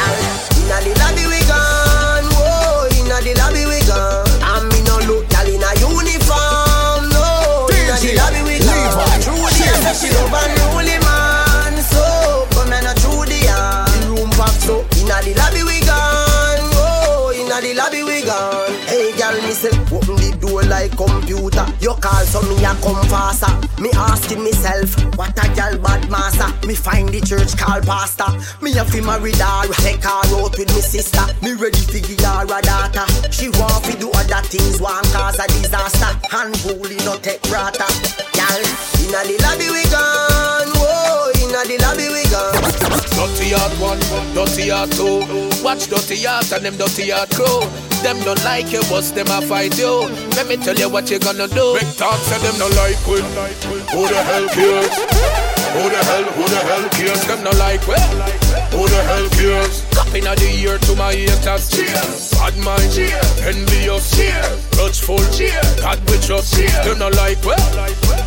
Inna 0.62 0.78
the 0.86 0.94
lobby 0.94 1.26
we 1.26 1.42
gone 1.50 1.58
Whoa 1.58 1.67
Inna 3.18 3.34
the 3.34 3.40
lobby 3.40 3.66
we 3.66 3.80
gone 3.82 4.30
And 4.46 4.68
me 4.70 4.78
no 4.86 4.94
look 5.10 5.26
y'all 5.32 5.42
inna 5.50 5.66
uniform 5.82 7.10
No. 7.10 7.66
Inna 7.66 7.98
the 7.98 8.14
lobby 8.14 8.42
we 8.46 8.58
gone 8.62 9.18
True 9.18 9.34
the 9.34 9.50
say 9.50 10.06
she 10.06 10.14
love 10.14 10.30
and 10.30 10.58
holy 10.70 10.98
man 11.02 11.82
So. 11.82 12.46
Come 12.54 12.72
and 12.72 12.86
through 13.02 13.26
the 13.26 13.42
The 13.42 14.06
room 14.14 14.30
packed 14.38 14.62
so 14.62 14.86
Inna 15.02 15.18
the 15.26 15.34
lobby 15.34 15.62
we 15.66 15.77
like 20.88 20.96
computer. 20.96 21.66
You 21.80 21.94
call 22.00 22.24
so 22.24 22.40
me 22.42 22.56
a 22.64 22.74
come 22.80 23.04
faster. 23.08 23.52
Me 23.80 23.90
asking 23.94 24.42
myself, 24.42 24.94
what 25.16 25.36
a 25.38 25.48
girl 25.54 25.78
bad 25.82 26.10
master. 26.10 26.48
Me 26.66 26.74
find 26.74 27.08
the 27.08 27.20
church 27.20 27.56
call 27.56 27.80
pastor. 27.80 28.28
Me 28.62 28.76
a 28.78 28.84
fi 28.84 29.00
marry 29.00 29.32
her, 29.32 29.72
take 29.82 30.02
her 30.04 30.10
out 30.10 30.56
with 30.56 30.68
me 30.74 30.80
sister. 30.80 31.24
Me 31.42 31.52
ready 31.54 31.78
fi 31.78 32.00
give 32.00 32.20
her 32.20 32.44
a 32.44 32.62
daughter. 32.62 33.06
She 33.30 33.48
want 33.60 33.84
fi 33.84 33.94
do 33.98 34.10
other 34.10 34.42
things, 34.48 34.80
want 34.80 35.06
cause 35.12 35.38
a 35.38 35.46
disaster. 35.48 36.12
And 36.32 36.54
bully 36.62 36.96
no 37.04 37.16
take 37.18 37.42
brata. 37.42 37.88
Girl, 38.36 38.62
inna 39.02 39.20
the 39.26 39.36
lobby 39.42 39.68
we 39.70 39.84
gone. 39.90 40.70
Whoa, 40.78 41.32
inna 41.42 41.62
the 41.66 41.76
lobby 41.82 42.08
we 42.08 42.24
gone. 42.30 42.56
Dirty 43.18 43.50
heart 43.50 43.72
one, 43.80 44.00
dirty 44.34 44.68
heart 44.70 44.92
two. 44.92 45.24
Watch 45.64 45.88
dirty 45.88 46.22
heart 46.24 46.50
and 46.52 46.64
them 46.64 46.76
dirty 46.76 47.10
heart 47.10 47.30
crew. 47.30 47.87
Them 48.02 48.18
don't 48.24 48.42
like 48.44 48.72
you, 48.72 48.80
but 48.88 49.04
them 49.14 49.26
a 49.26 49.42
fight 49.42 49.76
you. 49.76 50.08
Let 50.36 50.46
me 50.48 50.56
tell 50.56 50.74
you 50.76 50.88
what 50.88 51.10
you 51.10 51.18
gonna 51.18 51.48
do. 51.48 51.74
Big 51.74 51.96
talk 51.96 52.16
say 52.16 52.38
them 52.38 52.56
don't 52.56 52.74
like 52.76 52.96
we. 53.06 53.20
Who 53.92 54.06
the 54.08 54.22
hell 54.22 54.48
cares? 54.48 54.94
Who 55.74 55.82
the 55.90 56.00
hell, 56.08 56.24
who 56.32 56.44
the 56.48 56.60
hell 56.68 56.88
cares? 56.88 57.24
Them 57.26 57.44
don't 57.44 57.58
like 57.58 57.84
we. 57.86 57.98
Who 58.72 58.88
the 58.88 59.02
hell 59.02 59.28
cares? 59.36 59.84
Cupping 59.92 60.26
of 60.26 60.38
the 60.38 60.50
year 60.50 60.78
to 60.78 60.96
my 60.96 61.12
haters. 61.12 61.70
Cheers. 61.70 62.30
Bad 62.32 62.56
mind. 62.64 62.88
Cheers. 62.94 63.40
Envious. 63.44 64.16
Cheers. 64.16 64.66
Grudgeful. 64.72 65.20
Cheers. 65.36 65.80
God 65.80 65.98
we 66.08 66.16
trust. 66.24 66.54
Cheers. 66.54 66.72
Them 66.86 66.98
don't 66.98 67.14
like 67.16 67.42
we. 67.44 67.52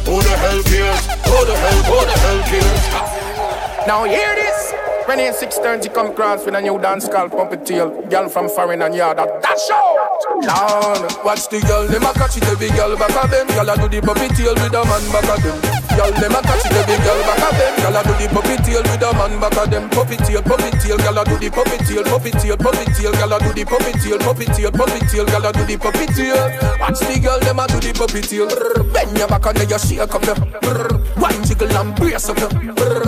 Who 0.06 0.22
the 0.22 0.36
hell 0.38 0.62
cares? 0.62 1.06
Who 1.26 1.38
the 1.48 1.56
hell, 1.58 1.82
who 1.90 1.98
the 2.06 2.18
hell 2.22 2.42
cares? 2.46 3.88
Now 3.88 4.04
hear 4.04 4.36
this. 4.36 4.71
When 5.06 5.20
in 5.20 5.34
630 5.34 5.90
come 5.94 6.14
cross 6.16 6.46
with 6.46 6.56
a 6.56 6.62
new 6.62 6.80
dance 6.80 7.08
called 7.08 7.32
Tail. 7.66 7.90
Girl 8.10 8.30
from 8.30 8.48
foreign 8.50 8.82
and 8.82 8.96
yard 8.96 9.18
that 9.18 9.42
dash 9.42 9.70
out. 9.74 9.98
Down. 10.46 11.26
Watch 11.26 11.50
the 11.50 11.60
girl, 11.66 11.88
them 11.88 12.06
a 12.06 12.14
catch 12.14 12.38
it 12.38 12.46
every 12.46 12.70
girl 12.70 12.96
back 12.96 13.14
of 13.18 13.30
them. 13.30 13.48
Girl 13.50 13.70
a 13.70 13.76
do 13.76 13.88
the 13.90 14.00
puppy 14.02 14.30
tail 14.38 14.54
with 14.54 14.74
a 14.74 14.82
man 14.86 15.06
back 15.10 15.30
of 15.30 15.42
them. 15.42 15.58
Girl, 15.98 16.12
them 16.14 16.38
a 16.38 16.42
catch 16.42 16.66
it 16.66 16.78
every 16.78 16.98
girl 17.02 17.20
back 17.26 17.44
of 17.44 17.54
them. 17.58 17.74
Girl 17.82 17.98
a 17.98 18.02
do 18.06 18.14
the 18.22 18.28
puppy 18.30 18.56
tail 18.62 18.84
with 18.86 19.02
a 19.04 19.10
man 19.18 19.34
back 19.42 19.58
of 19.58 19.68
them. 19.70 19.90
Puppy 19.90 20.18
tail, 20.22 20.98
girl 20.98 21.18
a 21.18 21.24
do 21.26 21.36
the 21.38 21.50
puppy 21.50 21.78
tail, 21.84 22.04
puppy 22.06 22.32
tail, 22.32 23.12
girl 23.12 23.34
a 23.34 23.38
do 23.42 23.50
the 23.52 23.64
puppy 23.66 23.92
tail, 24.00 24.20
puppy 24.22 24.46
tail, 24.56 25.26
girl 25.26 25.46
a 25.46 25.52
do 25.52 25.64
the 25.66 25.76
puppy 25.78 26.06
tail. 26.14 26.42
Watch 26.78 27.02
the 27.02 27.16
girl, 27.18 27.40
them 27.42 27.60
a 27.60 27.66
do 27.68 27.78
the 27.82 27.92
puppy 27.94 28.22
tail. 28.22 28.50
Bend 28.94 29.18
your 29.18 29.28
back 29.28 29.46
and 29.50 29.66
you 29.66 29.80
shake 29.82 30.02
up. 30.06 30.22
Brr, 30.62 30.90
Wine 31.18 31.44
jiggle 31.44 31.74
and 31.74 31.94
brace 31.98 32.30
up 32.30 32.38
your. 32.38 32.50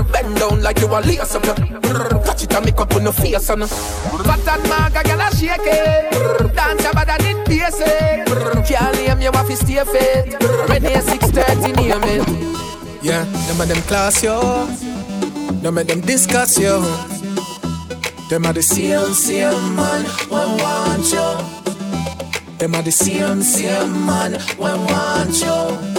Bend 0.10 0.36
down 0.38 0.62
like 0.62 0.80
you 0.82 0.90
a 0.90 1.00
lace 1.02 1.36
up 1.36 1.46
your. 1.46 1.83
Touch 2.26 2.44
it 2.44 2.54
and 2.54 2.66
make 2.66 2.80
up 2.80 2.94
on 2.96 3.04
your 3.04 3.14
face 3.14 3.50
and. 3.50 3.70
Fat 3.70 4.48
and 4.48 4.70
maga, 4.70 5.04
girl 5.04 5.22
a 5.22 5.36
shake 5.36 5.60
it. 5.60 6.56
Dance 6.56 6.86
about 6.86 7.08
that 7.08 7.22
basic. 7.48 8.26
Brr, 8.26 8.64
Can't 8.64 8.96
name 8.96 9.22
you 9.22 9.30
off 9.30 9.48
his 9.48 9.60
stay 9.60 9.84
fit. 9.84 10.40
They 10.82 11.00
630 11.00 11.74
name 11.74 12.04
it. 12.04 13.04
Yeah, 13.04 13.24
them 13.24 13.62
of 13.62 13.68
them 13.68 13.82
class 13.84 14.24
yo. 14.24 14.66
Them 15.62 15.78
of 15.78 15.88
them 15.88 16.02
discuss 16.02 16.58
yo. 16.60 16.82
Them 18.30 18.46
are 18.46 18.54
the 18.54 18.64
same, 18.64 19.14
same 19.14 19.76
man, 19.76 20.06
one 20.30 20.58
want 20.58 21.12
you. 21.12 22.58
Them 22.58 22.76
are 22.76 22.82
the 22.82 22.92
same, 22.92 23.42
same 23.42 24.06
man, 24.06 24.40
one 24.58 24.80
want 24.86 25.40
you. 25.40 25.94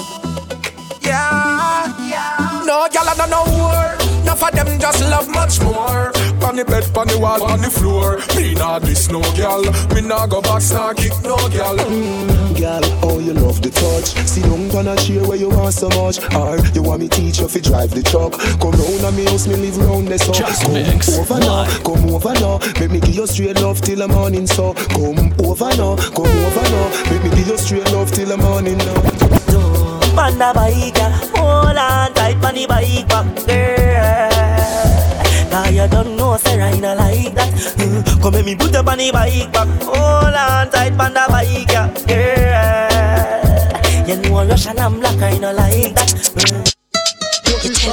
Yeah, 1.03 1.95
yeah. 2.09 2.63
No, 2.65 2.89
gyal 2.91 3.07
I 3.07 3.15
don't 3.17 3.31
know 3.31 3.45
war. 3.59 4.04
Enough 4.35 4.53
of 4.53 4.67
them 4.67 4.81
just 4.81 5.01
love 5.03 5.29
much 5.29 5.61
more. 5.61 6.11
On 6.43 6.57
the 6.57 6.65
bed, 6.67 6.83
on 6.99 7.07
the 7.07 7.17
wall, 7.21 7.41
on 7.45 7.61
the 7.61 7.71
floor. 7.71 8.19
Me 8.35 8.53
nah 8.55 8.81
this 8.81 9.09
no 9.09 9.21
gyal. 9.39 9.63
Me 9.95 10.01
nah 10.01 10.27
go 10.27 10.43
back, 10.43 10.61
nah 10.73 10.93
kick 10.93 11.13
no 11.23 11.37
gyal. 11.55 11.79
Mm, 11.79 12.59
girl, 12.59 12.83
oh 13.05 13.21
you 13.21 13.33
love 13.33 13.63
the 13.63 13.71
touch 13.71 14.11
See 14.27 14.43
down 14.43 14.75
on 14.75 14.89
a 14.89 14.97
chair 14.97 15.23
where 15.23 15.37
you 15.39 15.51
want 15.51 15.73
so 15.73 15.89
much 15.91 16.19
Or 16.35 16.59
you 16.75 16.83
want 16.83 17.03
me 17.03 17.09
teach 17.09 17.39
you 17.39 17.47
fi 17.47 17.61
drive 17.61 17.91
the 17.91 18.03
truck 18.03 18.33
Come 18.59 18.73
round 18.75 19.07
and 19.07 19.17
me 19.17 19.25
house, 19.25 19.47
me 19.47 19.55
live 19.55 19.79
round 19.79 20.09
the 20.09 20.19
sun 20.19 20.35
Just 20.35 20.63
Come 20.65 20.73
mix. 20.75 21.17
over 21.17 21.39
now, 21.39 21.65
come 21.87 22.11
over 22.11 22.35
now 22.35 22.59
Make 22.81 22.91
me 22.91 23.01
give 23.01 23.15
you 23.15 23.27
straight 23.29 23.61
love 23.61 23.81
till 23.83 23.99
the 23.99 24.09
morning 24.09 24.49
so 24.49 24.75
Come 24.99 25.31
over 25.47 25.71
now, 25.79 25.95
come 26.11 26.27
over 26.27 26.67
now 26.75 26.87
Make 27.11 27.23
me 27.23 27.31
give 27.39 27.49
you 27.49 27.59
straight 27.59 27.87
love 27.93 28.11
till 28.11 28.29
the 28.29 28.37
morning 28.37 28.79
now 28.79 28.99
Panda 30.19 30.53
bike, 30.55 30.97
yeah. 30.97 31.11
hold 31.35 31.77
on 31.77 32.13
tight 32.15 32.43
on 32.45 32.55
the 32.55 32.67
bike 32.67 33.09
back, 33.09 33.47
girl. 33.47 33.84
Now 35.55 35.69
you 35.69 35.87
don't 35.87 36.17
know, 36.17 36.37
say 36.37 36.61
I 36.61 36.81
not 36.81 36.97
like 36.97 37.33
that. 37.37 37.55
Mm, 37.79 38.21
Come 38.21 38.33
let 38.35 38.45
me 38.45 38.57
put 38.57 38.75
up 38.75 38.89
on 38.89 38.99
the 38.99 39.13
bike 39.13 39.53
back, 39.53 39.69
hold 39.83 40.35
on 40.35 40.69
tight 40.69 40.99
on 40.99 41.15
the 41.15 41.27
bike, 41.31 41.71
yeah. 41.71 41.95
girl. 42.11 44.09
You 44.09 44.17
know 44.17 44.45
Russian 44.45 44.81
and 44.81 44.99
black, 44.99 45.23
I 45.23 45.39
not 45.39 45.55
like 45.55 45.95
that. 45.95 46.11
Mm. 46.11 46.74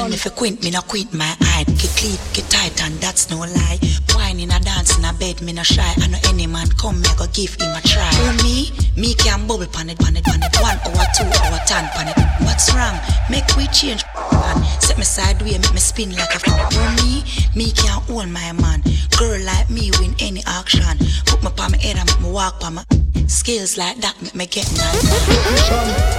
Me 0.07 0.15
if 0.15 0.25
you 0.25 0.31
quit, 0.31 0.63
me 0.63 0.71
no 0.71 0.81
quit 0.81 1.13
my 1.13 1.35
eye. 1.41 1.63
Get 1.67 1.93
clean, 1.95 2.17
get 2.33 2.49
tight, 2.49 2.83
and 2.83 2.95
that's 2.95 3.29
no 3.29 3.39
lie. 3.39 3.79
Wine 4.15 4.39
in 4.39 4.51
a 4.51 4.59
dance 4.59 4.97
in 4.97 5.05
a 5.05 5.13
bed, 5.13 5.41
me 5.41 5.53
no 5.53 5.63
shy. 5.63 5.93
I 5.97 6.07
know 6.07 6.17
any 6.27 6.47
man 6.47 6.67
come, 6.69 7.01
me 7.01 7.07
go 7.17 7.25
give 7.33 7.53
him 7.53 7.69
a 7.75 7.81
try. 7.81 8.09
For 8.11 8.43
me? 8.43 8.71
Me 8.97 9.13
can 9.13 9.45
bubble 9.47 9.67
pan 9.67 9.89
it, 9.89 9.99
pan 9.99 10.17
it, 10.17 10.23
pan 10.23 10.41
it. 10.41 10.57
One 10.59 10.77
hour, 10.89 11.05
two 11.15 11.29
hour, 11.43 11.59
ten 11.67 11.87
pan 11.93 12.09
it. 12.09 12.17
What's 12.45 12.73
wrong? 12.73 12.97
Make 13.29 13.45
we 13.55 13.67
change. 13.67 14.03
and 14.31 14.65
set 14.81 14.97
me 14.97 15.03
sideways, 15.03 15.59
make 15.59 15.73
me 15.73 15.79
spin 15.79 16.11
like 16.15 16.33
a 16.33 16.41
f- 16.41 16.73
For 16.73 17.03
me, 17.03 17.23
me 17.55 17.71
can't 17.71 18.03
hold 18.09 18.29
my 18.29 18.51
man. 18.53 18.81
Girl 19.17 19.39
like 19.45 19.69
me 19.69 19.91
win 19.99 20.15
any 20.19 20.43
auction. 20.47 20.97
Put 21.27 21.43
my 21.43 21.51
palm 21.51 21.71
my 21.71 21.77
head 21.77 21.97
and 21.97 22.09
make 22.09 22.21
me 22.21 22.31
walk 22.31 22.59
palm 22.59 22.75
my 22.75 22.83
skills 23.27 23.77
like 23.77 23.97
that 24.01 24.19
make 24.21 24.35
me 24.35 24.45
get 24.45 24.67
mad. 24.75 24.97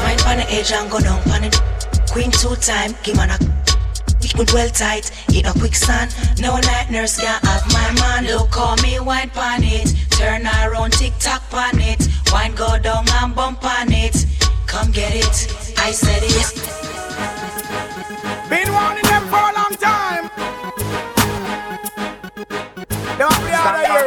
Mind 0.03 0.23
on 0.23 0.37
the 0.39 0.47
edge 0.51 0.73
and 0.73 0.91
go 0.91 0.99
down 1.01 1.21
on 1.31 1.45
it. 1.45 1.61
Queen 2.11 2.31
two 2.31 2.55
time, 2.57 2.95
give 3.03 3.17
man 3.17 3.31
a 3.31 3.39
good 4.31 4.53
well 4.53 4.69
tight, 4.71 5.11
in 5.35 5.47
a 5.47 5.53
quicksand. 5.53 6.15
No 6.41 6.57
night 6.59 6.91
nurse 6.91 7.19
can't 7.19 7.45
have 7.45 7.67
my 7.73 7.93
man. 8.01 8.27
Look, 8.27 8.51
call 8.51 8.77
me 8.77 9.01
wine 9.01 9.31
pan 9.31 9.63
it. 9.65 9.95
Turn 10.11 10.47
around, 10.47 10.93
tick 10.93 11.13
tock 11.19 11.43
pan 11.51 11.81
it. 11.81 12.09
Wine 12.33 12.55
go 12.55 12.79
down 12.79 13.05
and 13.21 13.35
bump 13.35 13.65
on 13.65 13.93
it. 13.93 14.27
Come 14.67 14.91
get 14.93 15.15
it. 15.15 15.75
I 15.79 15.91
said 15.91 16.23
it. 16.23 16.53
Been 18.49 18.73
warning 18.73 19.05
them 19.05 19.27
for 19.29 19.43
a 19.43 19.53
long 19.59 19.75
time. 19.81 20.31
They 23.19 23.25
want 23.25 23.45
me 23.45 23.51
out 23.53 23.75
of 23.75 23.87
here, 23.87 24.07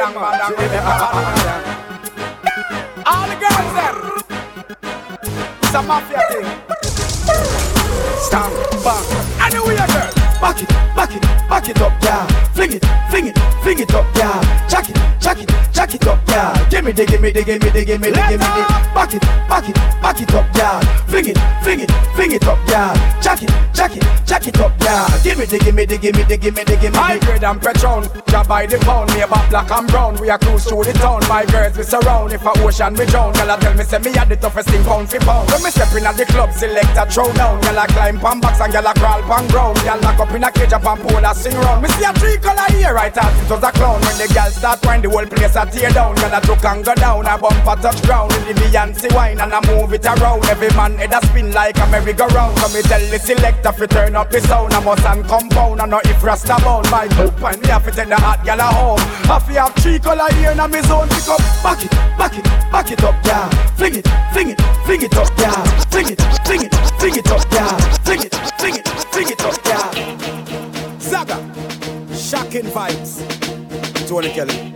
All 3.05 3.27
the 3.27 3.35
girls 3.43 3.73
them. 3.75 3.95
It's 5.61 5.73
a 5.73 5.81
mafia 5.81 6.21
thing. 6.29 7.74
Stamp, 8.19 8.53
bang. 8.83 9.05
Anyway, 9.41 9.75
girl. 9.75 10.24
Back 10.41 10.61
it, 10.61 10.69
back 10.95 11.15
it, 11.15 11.21
back 11.49 11.69
it 11.69 11.81
up, 11.81 11.93
yeah. 12.03 12.27
Fling 12.53 12.73
it, 12.73 12.85
fling 13.09 13.27
it, 13.27 13.37
fling 13.63 13.79
it 13.79 13.93
up, 13.93 14.05
yeah. 14.15 14.67
Jack 14.67 14.89
it, 14.89 14.95
jack 15.19 15.41
it, 15.41 15.49
jack 15.73 15.95
it 15.95 16.07
up, 16.07 16.19
yeah. 16.27 16.69
Gimme 16.69 16.91
the, 16.91 17.05
gimme 17.05 17.31
the, 17.31 17.43
gimme 17.43 17.69
the, 17.69 17.85
gimme 17.85 18.11
the, 18.11 18.21
gimme 18.29 18.37
the. 18.37 18.63
Back 18.93 19.13
it, 19.13 19.21
back 19.49 19.69
it, 19.69 19.75
back 20.01 20.21
it 20.21 20.33
up, 20.33 20.45
yeah. 20.55 20.79
Fling 21.07 21.29
it, 21.29 21.37
fling 21.63 21.79
it, 21.79 21.91
fling 22.15 22.31
it 22.31 22.43
up, 22.45 22.59
yeah. 22.67 23.21
Jack 23.21 23.41
it, 23.41 23.49
jack 23.73 23.95
it, 23.95 24.03
jack 24.25 24.47
it 24.47 24.59
up, 24.59 24.71
yeah. 24.81 25.07
Gimme 25.23 25.45
the, 25.45 25.57
gimme 25.57 25.85
the, 25.85 25.97
gimme 25.97 26.23
the, 26.23 26.37
gimme 26.37 26.63
the, 26.63 26.75
gimme. 26.77 26.95
High 26.95 27.19
grade 27.19 27.43
and 27.43 27.61
Patron, 27.61 28.07
job 28.27 28.47
by 28.47 28.65
the 28.65 28.77
pound. 28.79 29.13
Me 29.13 29.21
about 29.21 29.49
black 29.49 29.71
and 29.71 29.87
brown. 29.87 30.19
We 30.21 30.29
are 30.29 30.37
cruise 30.37 30.65
through 30.65 30.83
the 30.83 30.93
town. 30.93 31.21
My 31.27 31.45
girls 31.45 31.77
we 31.77 31.83
surround. 31.83 32.33
If 32.33 32.45
a 32.45 32.51
ocean 32.61 32.93
we 32.93 33.05
drown, 33.05 33.33
gyal 33.33 33.59
tell 33.59 33.73
me 33.73 33.83
say 33.83 33.99
me 33.99 34.11
had 34.11 34.29
the 34.29 34.35
toughest 34.35 34.69
thing 34.69 34.83
pound 34.83 35.09
for 35.09 35.19
pound. 35.19 35.49
When 35.49 35.63
me 35.63 35.71
step 35.71 35.93
in 35.95 36.05
at 36.05 36.17
the 36.17 36.25
club, 36.25 36.51
select 36.53 36.97
a 36.97 37.09
throw 37.09 37.31
down. 37.33 37.61
Gyal 37.63 37.87
climb 37.87 38.19
pan 38.19 38.39
box 38.39 38.61
and 38.61 38.73
gyal 38.73 38.93
crawl 38.95 39.21
pan 39.23 39.47
ground. 39.47 39.77
Gyal 39.79 40.01
lock 40.03 40.19
up 40.25 40.35
in 40.35 40.43
a 40.43 40.51
cage 40.51 40.73
up 40.73 40.85
and 40.85 40.99
pole 41.01 41.25
a 41.25 41.33
sing 41.35 41.53
round. 41.61 41.81
Me 41.81 41.89
see 41.89 42.03
a 42.03 42.13
three 42.13 42.37
color 42.37 42.65
here 42.73 42.93
right 42.93 43.15
out. 43.17 43.33
It 43.43 43.49
was 43.49 43.63
a 43.63 43.71
clown 43.71 44.01
when 44.01 44.17
the 44.17 44.27
girl 44.33 44.49
start 44.49 44.85
when 44.85 45.01
the 45.01 45.09
whole 45.09 45.25
place 45.25 45.55
a 45.55 45.65
tear 45.65 45.91
down. 45.91 46.15
Girl 46.15 46.33
a 46.33 46.41
took 46.41 46.63
and 46.65 46.83
go 46.83 46.93
down, 46.95 47.25
a 47.25 47.37
bumper 47.37 47.77
touch 47.81 48.01
ground. 48.03 48.33
In 48.33 48.43
the 48.45 48.53
Beyonce 48.53 49.13
wine 49.13 49.39
and 49.39 49.53
I 49.53 49.59
move 49.67 49.93
it 49.93 50.05
around. 50.05 50.45
Every 50.45 50.69
man 50.75 50.97
head 50.97 51.13
a 51.13 51.25
spin 51.27 51.51
like 51.53 51.77
a 51.77 51.85
merry-go-round. 51.87 52.57
So 52.59 52.67
me 52.73 52.81
tell 52.81 53.03
the 53.09 53.19
selector 53.19 53.71
fi 53.71 53.85
turn 53.85 54.15
up 54.15 54.31
the 54.31 54.41
sound. 54.41 54.73
I 54.73 54.79
must 54.83 55.05
and 55.05 55.25
compound 55.25 55.81
and 55.81 55.91
not 55.91 56.05
if 56.05 56.23
rasta 56.23 56.57
bound. 56.63 56.89
My 56.89 57.07
hoop 57.07 57.41
and 57.43 57.61
me 57.61 57.67
have 57.69 57.85
to 57.85 57.91
take 57.91 58.09
the 58.09 58.17
hot 58.17 58.41
a 58.47 58.63
home. 58.63 59.03
I 59.29 59.39
fi 59.39 59.53
have 59.53 59.75
three 59.75 59.99
color 59.99 60.31
here 60.35 60.51
in 60.51 60.71
me 60.71 60.81
zone. 60.81 61.09
Pick 61.09 61.29
up, 61.29 61.41
back 61.61 61.83
it, 61.85 61.91
back 62.17 62.37
it, 62.37 62.45
back 62.71 62.91
it 62.91 63.03
up, 63.03 63.15
yeah. 63.25 63.49
Fling 63.77 63.95
it, 63.95 64.07
fling 64.33 64.49
it, 64.49 64.61
fling 64.85 65.01
it 65.01 65.15
up, 65.17 65.29
yeah. 65.37 65.63
Fling 65.91 66.09
it, 66.09 66.21
fling 66.45 66.63
it, 66.63 66.73
fling 66.99 67.15
it 67.15 67.29
up, 67.29 67.45
yeah. 67.51 67.77
Fling 68.03 68.21
it, 68.23 68.35
fling 68.57 68.75
it 68.77 68.84
shocking 72.35 72.65
vibes. 72.65 73.11
Tony 74.07 74.29
Kelly. 74.29 74.73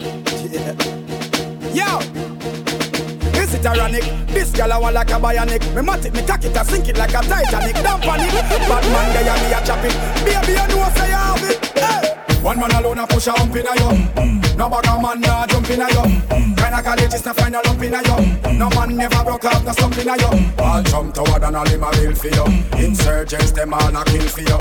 Yeah. 1.73 1.99
Yo. 1.99 1.99
Is 3.37 3.53
it 3.53 3.65
ironic? 3.65 4.03
This 4.27 4.51
girl 4.51 4.71
I 4.71 4.77
want 4.77 4.95
like 4.95 5.09
a 5.09 5.19
bionic. 5.19 5.63
Me 5.75 5.81
mat 5.81 6.05
it, 6.05 6.13
me 6.13 6.21
cock 6.25 6.43
it, 6.45 6.55
I 6.55 6.63
sink 6.63 6.87
it 6.87 6.97
like 6.97 7.09
a 7.09 7.21
Titanic. 7.21 7.75
Don't 7.83 8.01
panic. 8.01 8.31
Bad 8.69 8.83
man, 8.93 9.07
they 9.13 9.29
and 9.29 9.41
me 9.43 9.51
a 9.51 9.59
chop 9.65 9.83
it. 9.83 9.93
Baby, 10.23 10.53
you 10.53 10.67
know 10.71 10.89
say 10.95 11.09
you 11.09 11.19
have 11.19 11.43
it. 11.51 11.65
Hey. 11.77 12.28
One 12.41 12.59
man 12.59 12.71
alone 12.71 12.99
a 12.99 13.07
push 13.07 13.27
a 13.27 13.31
hump 13.31 13.55
in 13.55 13.67
a 13.67 13.75
yo. 13.79 13.89
No 14.55 14.67
a 14.67 15.01
man 15.01 15.21
nah 15.21 15.45
jump 15.45 15.69
in 15.69 15.81
a 15.81 15.87
yo. 15.93 16.03
Kinda 16.55 16.81
college 16.81 17.13
is 17.13 17.21
to 17.21 17.33
find 17.33 17.55
a 17.55 17.61
lump 17.65 17.81
in 17.83 17.93
a 17.93 18.01
yo. 18.03 18.51
No 18.53 18.69
man 18.69 18.95
never 18.95 19.23
broke 19.23 19.45
out, 19.45 19.63
no 19.65 19.71
slump 19.73 19.97
in 19.97 20.07
a 20.07 20.17
yo. 20.17 20.29
All 20.63 20.81
jump 20.83 21.13
toward 21.13 21.43
and 21.43 21.55
all 21.55 21.67
him 21.67 21.83
a 21.83 21.91
bill 21.91 22.15
for 22.15 22.27
you. 22.27 22.45
Insurgents 22.77 23.51
them 23.51 23.73
all 23.73 23.95
a 23.95 24.05
kill 24.05 24.27
for 24.27 24.41
you. 24.41 24.57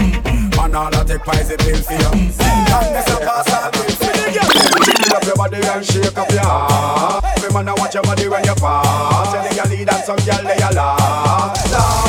Man 0.57 0.75
all 0.75 0.95
a 0.95 1.05
take 1.05 1.23
poison 1.23 1.57
pill 1.59 1.81
for 1.83 1.95
you. 1.95 2.11
And 2.11 2.95
this 2.95 3.09
a 3.09 3.19
pass 3.23 3.53
all 3.55 3.71
bill 3.71 3.95
for 3.95 4.17
you. 4.17 4.43
Shake 4.85 5.15
up 5.15 5.25
your 5.25 5.37
body 5.37 5.57
and 5.59 5.85
shake 5.87 6.19
up 6.19 6.31
your 6.31 6.43
heart. 6.43 7.25
Me 7.43 7.49
man 7.55 7.69
a 7.69 7.75
watch 7.77 7.95
your 7.95 8.03
body 8.03 8.29
when 8.29 8.45
you 8.45 8.55
pass. 8.55 9.33
Tell 9.33 9.43
the 9.43 9.77
lead 9.77 9.89
and 9.89 10.05
some 10.05 10.17
girl 10.17 10.43
they 10.43 10.63
a. 10.63 10.71
Laugh. 10.75 12.08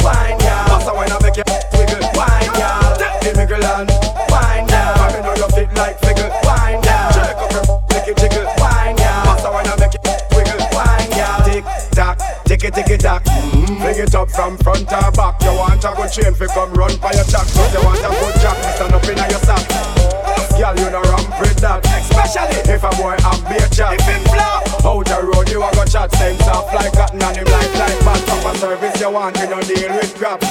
Wine 0.00 0.40
ya. 0.40 0.56
Pass 0.70 0.86
a 0.88 0.92
wine 0.94 1.12
and 1.12 1.22
make 1.22 1.36
you 1.36 1.46
wiggle. 1.76 2.02
Wine 2.16 2.52
ya. 2.56 2.70
Take 2.96 3.20
the 3.22 3.30
niggle 3.36 3.64
and 3.64 3.90
wine 4.32 4.66
ya. 4.68 4.82
Come 4.96 5.12
me 5.12 5.20
know 5.20 5.34
you 5.36 5.48
fit 5.52 5.70
like 5.76 5.96
figgle. 6.00 6.30
Wine 6.48 6.80
ya. 6.82 6.96
Jerk 7.12 7.36
up 7.36 7.52
your 7.52 7.64
make 7.92 8.06
you 8.08 8.14
jiggle. 8.16 8.46
Wine 8.58 8.96
ya. 8.96 9.12
Pass 9.26 9.44
a 9.44 9.50
wine 9.52 9.68
and 9.68 9.78
make 9.80 9.94
you 9.94 10.02
wiggle. 10.34 10.62
Wine 10.72 11.12
ya. 11.12 11.28
Tick 11.44 11.64
tock, 11.92 12.16
tick 12.44 12.64
it, 12.64 12.74
tick 12.74 12.90
it 12.90 13.00
tock. 13.00 13.22
Mm-hmm. 13.24 13.82
Bring 13.82 13.98
it 13.98 14.14
up 14.14 14.30
from 14.30 14.56
front 14.58 14.88
or 14.92 15.10
back. 15.12 15.36
You 15.42 15.52
want 15.54 15.84
a 15.84 15.90
good 15.96 16.10
chain 16.10 16.32
fi 16.34 16.46
come 16.46 16.72
run 16.74 16.96
by 16.98 17.12
your 17.12 17.24
jack. 17.28 17.46
So 17.46 17.62
you 17.68 17.84
want 17.84 18.00
a 18.00 18.08
good 18.08 18.36
jack, 18.40 18.56
stand 18.76 18.94
up 18.94 19.04
inna 19.04 19.26
your 19.28 19.42
sack. 19.44 19.64
Girl, 20.58 20.76
you 20.78 20.90
know 20.90 21.02
ramp 21.02 21.28
with 21.40 21.56
that. 21.64 21.82
Especially 21.84 22.60
if 22.70 22.84
a 22.84 22.90
boy 23.00 23.16
have 23.18 23.42
beer 23.48 23.66
chat. 23.72 23.98
If 23.98 24.06
him 24.06 24.22
flop, 24.30 24.62
out 24.84 25.06
the 25.06 25.18
road 25.22 25.48
you 25.50 25.62
a 25.62 25.70
go 25.74 25.84
chat. 25.84 26.12
Same 26.16 26.38
soft 26.40 26.74
like 26.74 26.92
cotton 26.92 27.22
and 27.22 27.36
him 27.36 27.46
like 27.46 27.74
like 27.78 27.98
bad. 28.04 28.20
Proper 28.26 28.56
service 28.58 29.00
you 29.00 29.10
want, 29.10 29.36
you 29.38 29.46
don't 29.46 29.66
deal 29.66 29.92
with 29.92 30.14
crap. 30.16 30.42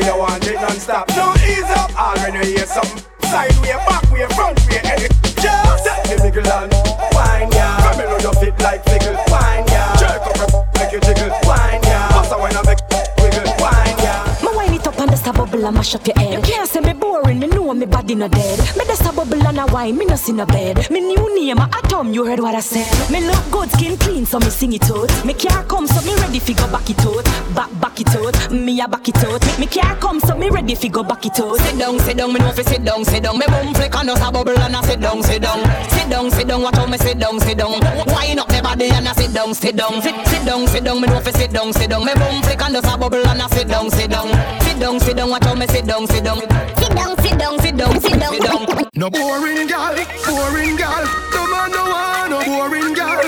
You 0.00 0.18
want 0.18 0.46
it 0.46 0.54
non-stop. 0.60 1.08
No 1.16 1.34
ease 1.46 1.70
up. 1.74 1.90
All 1.98 2.16
when 2.22 2.34
you 2.34 2.44
hear 2.56 2.66
something, 2.66 3.02
side 3.30 3.56
way, 3.62 3.74
back 3.88 4.04
way, 4.10 4.26
front 4.34 4.60
way, 4.68 4.80
any. 4.84 5.08
Just 5.40 5.84
set 5.84 6.04
the 6.04 6.16
niggle 6.22 6.46
and 6.46 6.72
wine 7.12 7.50
ya. 7.52 7.76
Come 7.82 8.00
here, 8.00 8.18
you 8.20 8.32
fit 8.40 8.56
like 8.60 8.84
figgle. 8.84 9.16
Wine 9.28 9.66
ya. 9.68 9.96
Jerk 10.00 10.22
up 10.24 10.36
your 10.36 10.50
make 10.78 10.92
you 10.92 11.00
jiggle. 11.00 11.32
Wine 11.44 11.82
ya. 11.84 12.08
Pass 12.14 12.32
a 12.32 12.38
wine 12.38 12.56
and 12.56 12.66
make 12.66 12.80
wiggle. 13.20 13.48
Wine 13.60 13.98
ya. 14.04 14.14
Me 14.42 14.56
wind 14.56 14.74
it 14.76 14.86
up 14.86 14.98
and 15.00 15.10
just 15.10 15.26
a 15.26 15.32
bubble 15.32 15.66
and 15.66 15.74
mash 15.74 15.94
up 15.94 16.06
your 16.06 16.16
head. 16.16 16.32
You 16.32 16.40
can't 16.40 16.68
say 16.68 16.80
me 16.80 16.92
boring, 16.92 17.40
me 17.40 17.46
know 17.48 17.63
me 17.72 17.86
body 17.86 18.14
no 18.14 18.28
dead. 18.28 18.58
Me 18.76 18.84
just 18.84 19.06
a 19.06 19.12
bubble 19.12 19.46
and 19.46 19.58
a 19.58 19.66
wine, 19.66 19.96
me 19.96 20.04
no 20.04 20.16
see 20.16 20.32
no 20.32 20.44
bed. 20.44 20.90
Me 20.90 21.00
new 21.00 21.34
name 21.34 21.58
a 21.58 21.70
Atom, 21.72 22.12
you 22.12 22.26
heard 22.26 22.40
what 22.40 22.54
I 22.54 22.60
said. 22.60 22.86
Me 23.10 23.26
look 23.26 23.42
good, 23.50 23.70
skin 23.70 23.96
clean, 23.96 24.26
so 24.26 24.38
me 24.38 24.50
sing 24.50 24.72
it 24.72 24.90
out. 24.90 25.08
Me 25.24 25.32
can't 25.32 25.66
come, 25.68 25.86
so 25.86 26.00
me 26.02 26.14
ready 26.20 26.40
fi 26.40 26.52
go 26.52 26.66
back 26.70 26.90
it 26.90 27.00
out. 27.06 27.24
Back, 27.54 27.70
back 27.80 28.00
it 28.00 28.14
out, 28.16 28.50
me 28.50 28.80
a 28.80 28.88
back 28.88 29.08
it 29.08 29.24
out. 29.24 29.40
Me, 29.46 29.64
me 29.64 29.66
can't 29.66 29.98
come, 30.00 30.20
so 30.20 30.36
me 30.36 30.50
ready 30.50 30.74
fi 30.74 30.88
go 30.88 31.02
back 31.02 31.24
it 31.24 31.38
out. 31.40 31.56
Sit 31.58 31.78
down, 31.78 31.98
sit 32.00 32.16
down, 32.16 32.32
me 32.32 32.40
know 32.40 32.52
fi 32.52 32.62
sit 32.62 32.84
down, 32.84 33.04
sit 33.04 33.22
down. 33.22 33.38
Me 33.38 33.46
boom 33.46 33.72
flick 33.72 33.94
and 33.94 34.08
just 34.08 34.22
a 34.22 34.30
bubble 34.32 34.58
and 34.58 34.76
a 34.76 34.82
sit 34.82 35.00
down, 35.00 35.22
sit 35.22 35.40
down. 35.40 35.60
Sit 35.90 36.10
down, 36.10 36.30
sit 36.30 36.48
down, 36.48 36.62
watch 36.62 36.76
how 36.76 36.86
me 36.86 36.98
sit 36.98 37.18
down, 37.18 37.40
sit 37.40 37.56
down. 37.56 37.80
Wind 38.06 38.40
up 38.40 38.48
the 38.48 38.60
body 38.62 38.90
and 38.90 39.08
a 39.08 39.14
sit 39.14 39.32
down, 39.32 39.54
sit 39.54 39.76
down. 39.76 40.02
Sit, 40.02 40.14
sit 40.26 40.44
down, 40.44 40.66
sit 40.66 40.84
down, 40.84 41.00
me 41.00 41.06
know 41.08 41.20
fi 41.20 41.30
sit 41.30 41.52
down, 41.52 41.72
sit 41.72 41.88
down. 41.90 42.04
Me 42.04 42.12
boom 42.14 42.42
flick 42.42 42.60
and 42.62 42.74
just 42.74 42.92
a 42.92 42.98
bubble 42.98 43.26
and 43.26 43.40
a 43.40 43.48
sit 43.54 43.68
down, 43.68 43.90
sit 43.90 44.10
down. 44.10 44.28
Sit 44.62 44.78
down, 44.80 45.00
sit 45.00 45.16
down, 45.16 45.30
watch 45.30 45.44
how 45.44 45.54
me 45.54 45.66
sit 45.68 45.86
down, 45.86 46.06
sit 46.06 46.24
down. 46.24 46.40
Sit 46.40 46.94
down, 46.94 47.16
sit 47.22 47.38
down, 47.38 47.58
sit 47.64 47.76
down, 47.76 48.00
sit 48.00 48.20
down, 48.20 48.34
sit 48.34 48.42
down. 48.44 48.66
No 48.94 49.10
boring 49.10 49.66
gal, 49.66 49.96
boring 50.28 50.76
gal. 50.76 51.04
No 51.32 51.42
man 51.48 51.70
no 51.72 51.82
want 51.88 52.30
no 52.30 52.38
boring 52.44 52.92
gal. 52.92 53.22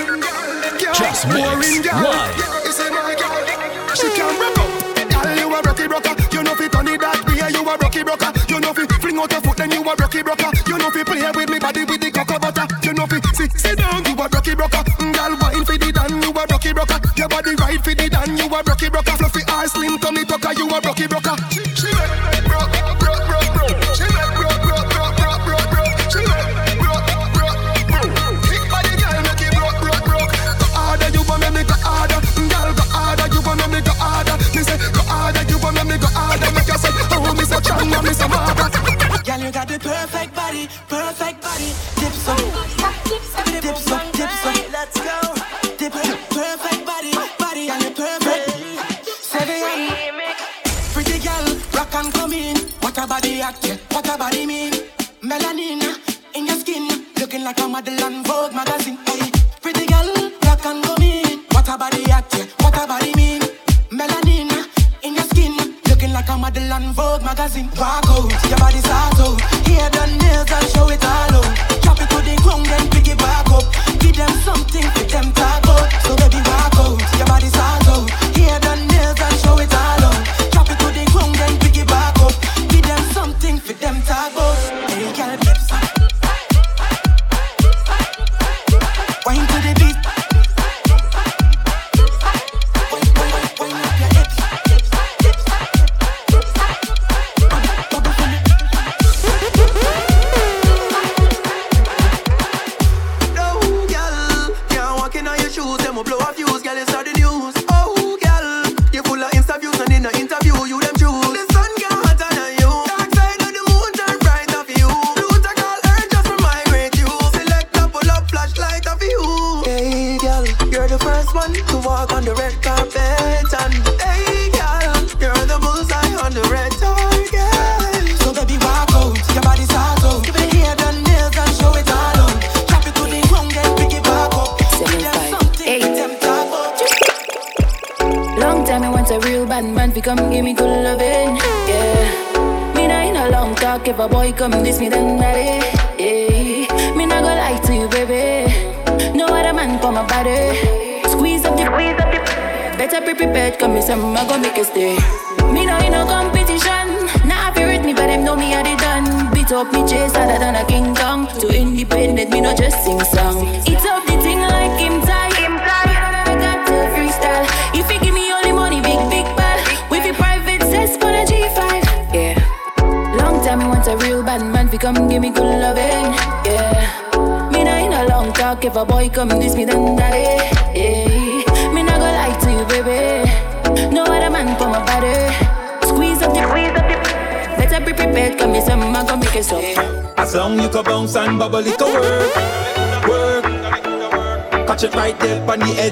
Just 0.93 1.25
mix 1.27 1.41
boring 1.41 1.81
gal. 1.81 2.01
live. 2.05 2.37
You 2.65 2.71
say 2.71 2.89
my 2.93 3.15
gal, 3.17 3.37
she 3.97 4.07
can 4.13 4.33
rock 4.37 4.57
up. 4.61 4.69
Gal, 5.09 5.27
you 5.41 5.49
a 5.49 5.59
rocky 5.61 5.87
broker. 5.87 6.13
You 6.31 6.43
know 6.43 6.53
fi 6.53 6.67
turn 6.69 6.87
it 6.87 7.01
that 7.01 7.17
way. 7.25 7.49
You 7.49 7.65
a 7.65 7.73
rocky 7.77 8.03
broker. 8.03 8.31
You 8.47 8.59
know 8.59 8.73
fi 8.73 8.85
fling 9.01 9.17
out 9.17 9.31
your 9.31 9.41
foot, 9.41 9.57
then 9.57 9.71
you 9.71 9.81
a 9.81 9.93
rocky 9.95 10.21
broker. 10.21 10.51
You 10.69 10.77
know 10.77 10.89
fi 10.91 11.01
play 11.03 11.31
with 11.33 11.49
me 11.49 11.57
body 11.59 11.83
with 11.85 12.01
the 12.01 12.11
cocoa 12.11 12.37
butter. 12.37 12.65
You 12.85 12.93
know 12.93 13.07
fi 13.07 13.17
sit 13.33 13.51
sit 13.57 13.77
down. 13.77 14.05
You 14.05 14.13
a 14.13 14.25
rocky 14.29 14.53
broker. 14.53 14.83
Mm, 15.01 15.13
gal, 15.17 15.33
wine 15.41 15.65
fi 15.65 15.75
the 15.81 15.89
dan. 15.91 16.21
You 16.21 16.29
a 16.29 16.43
rocky 16.45 16.71
broker. 16.73 16.99
Your 17.17 17.27
body 17.27 17.55
right 17.57 17.81
fi 17.81 17.93
the 17.97 18.09
dan. 18.09 18.37
You 18.37 18.45
a 18.45 18.59
rocky 18.61 18.89
broker. 18.89 19.15
Fluffy 19.17 19.41
ass, 19.49 19.73
slim 19.73 19.97
tummy 19.97 20.23
tucker. 20.25 20.53
You 20.53 20.69
a 20.69 20.77
rocky 20.79 21.07
broker. 21.07 21.35
Magazine. 67.47 67.69
Walk 67.79 68.05
out, 68.09 68.49
your 68.49 68.57
body's 68.57 68.85
out. 68.87 69.41
Hair 69.67 69.89
done 69.91 70.17
nails 70.17 70.51
and 70.51 70.67
show 70.69 70.89
it 70.89 71.03
all 71.05 71.27
oh. 71.31 71.36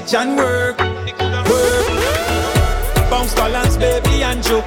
There 0.06 0.20
edge 0.20 0.26
and 0.26 0.36
work, 0.36 0.78
work. 1.48 1.86
Bounce 3.10 3.34
balance, 3.34 3.76
baby, 3.76 4.22
and 4.22 4.42
joke. 4.42 4.64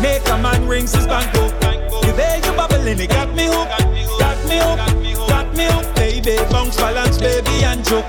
Make 0.00 0.26
a 0.28 0.38
man 0.38 0.66
rings 0.66 0.94
his 0.94 1.06
bank 1.06 1.32
book. 1.32 1.52
The 1.60 2.14
way 2.16 2.40
you 2.44 2.52
bubbling, 2.52 2.98
it 2.98 3.08
got 3.08 3.34
me 3.34 3.46
hooked, 3.46 3.70
got 4.18 4.38
me 4.48 4.58
hooked, 4.58 5.28
got 5.28 5.56
me 5.56 5.64
hooked, 5.64 5.94
baby. 5.96 6.36
Bounce 6.50 6.76
balance, 6.76 7.18
baby, 7.18 7.64
and 7.64 7.84
joke. 7.84 8.06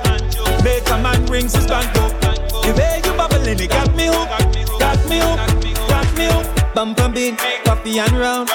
Make 0.63 0.89
a 0.89 0.97
man 0.97 1.25
rings 1.27 1.53
his 1.55 1.67
bank 1.67 1.93
book. 1.93 2.13
The 2.21 2.73
way 2.77 3.01
you 3.03 3.13
bubbling, 3.17 3.60
it 3.60 3.69
got 3.69 3.95
me 3.95 4.08
hooked, 4.08 4.79
got 4.79 5.10
me 5.10 5.19
hooked, 5.19 5.89
got 5.89 6.17
me 6.17 6.25
hooked. 6.25 6.75
Bump 6.75 6.99
and 6.99 7.13
beat, 7.13 7.38
coffee 7.65 7.99
and 7.99 8.12
round. 8.13 8.49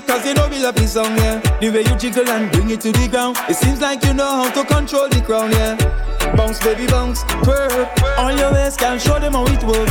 Cause 0.00 0.26
you 0.26 0.32
know 0.34 0.48
we 0.48 0.58
love 0.58 0.74
this 0.74 0.94
song, 0.94 1.16
yeah. 1.18 1.38
The 1.60 1.70
way 1.70 1.82
you 1.82 1.96
jiggle 1.96 2.28
and 2.28 2.50
bring 2.50 2.70
it 2.70 2.80
to 2.80 2.92
the 2.92 3.08
ground. 3.08 3.36
It 3.48 3.56
seems 3.56 3.80
like 3.80 4.04
you 4.04 4.14
know 4.14 4.44
how 4.44 4.50
to 4.50 4.64
control 4.64 5.08
the 5.08 5.20
crown, 5.20 5.50
yeah. 5.52 5.76
Bounce, 6.34 6.58
baby, 6.60 6.86
bounce, 6.86 7.22
twerk. 7.44 7.90
All 8.16 8.32
your 8.32 8.52
ways 8.52 8.76
can 8.76 8.98
show 8.98 9.18
them 9.18 9.34
how 9.34 9.44
it 9.44 9.62
work. 9.64 9.88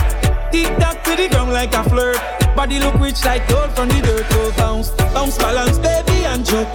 Tick 0.52 0.76
tock 0.80 1.04
to 1.04 1.16
the 1.16 1.28
ground 1.30 1.54
like 1.54 1.74
a 1.74 1.84
flirt. 1.84 2.18
Body 2.56 2.80
look 2.80 2.96
rich 2.96 3.24
like 3.26 3.48
gold 3.48 3.72
from 3.76 3.90
the 3.90 4.02
dirt. 4.02 4.26
Oh, 4.32 4.54
bounce, 4.58 4.90
bounce, 5.14 5.38
balance, 5.38 5.78
baby, 5.78 6.26
and 6.26 6.46
joke. 6.46 6.74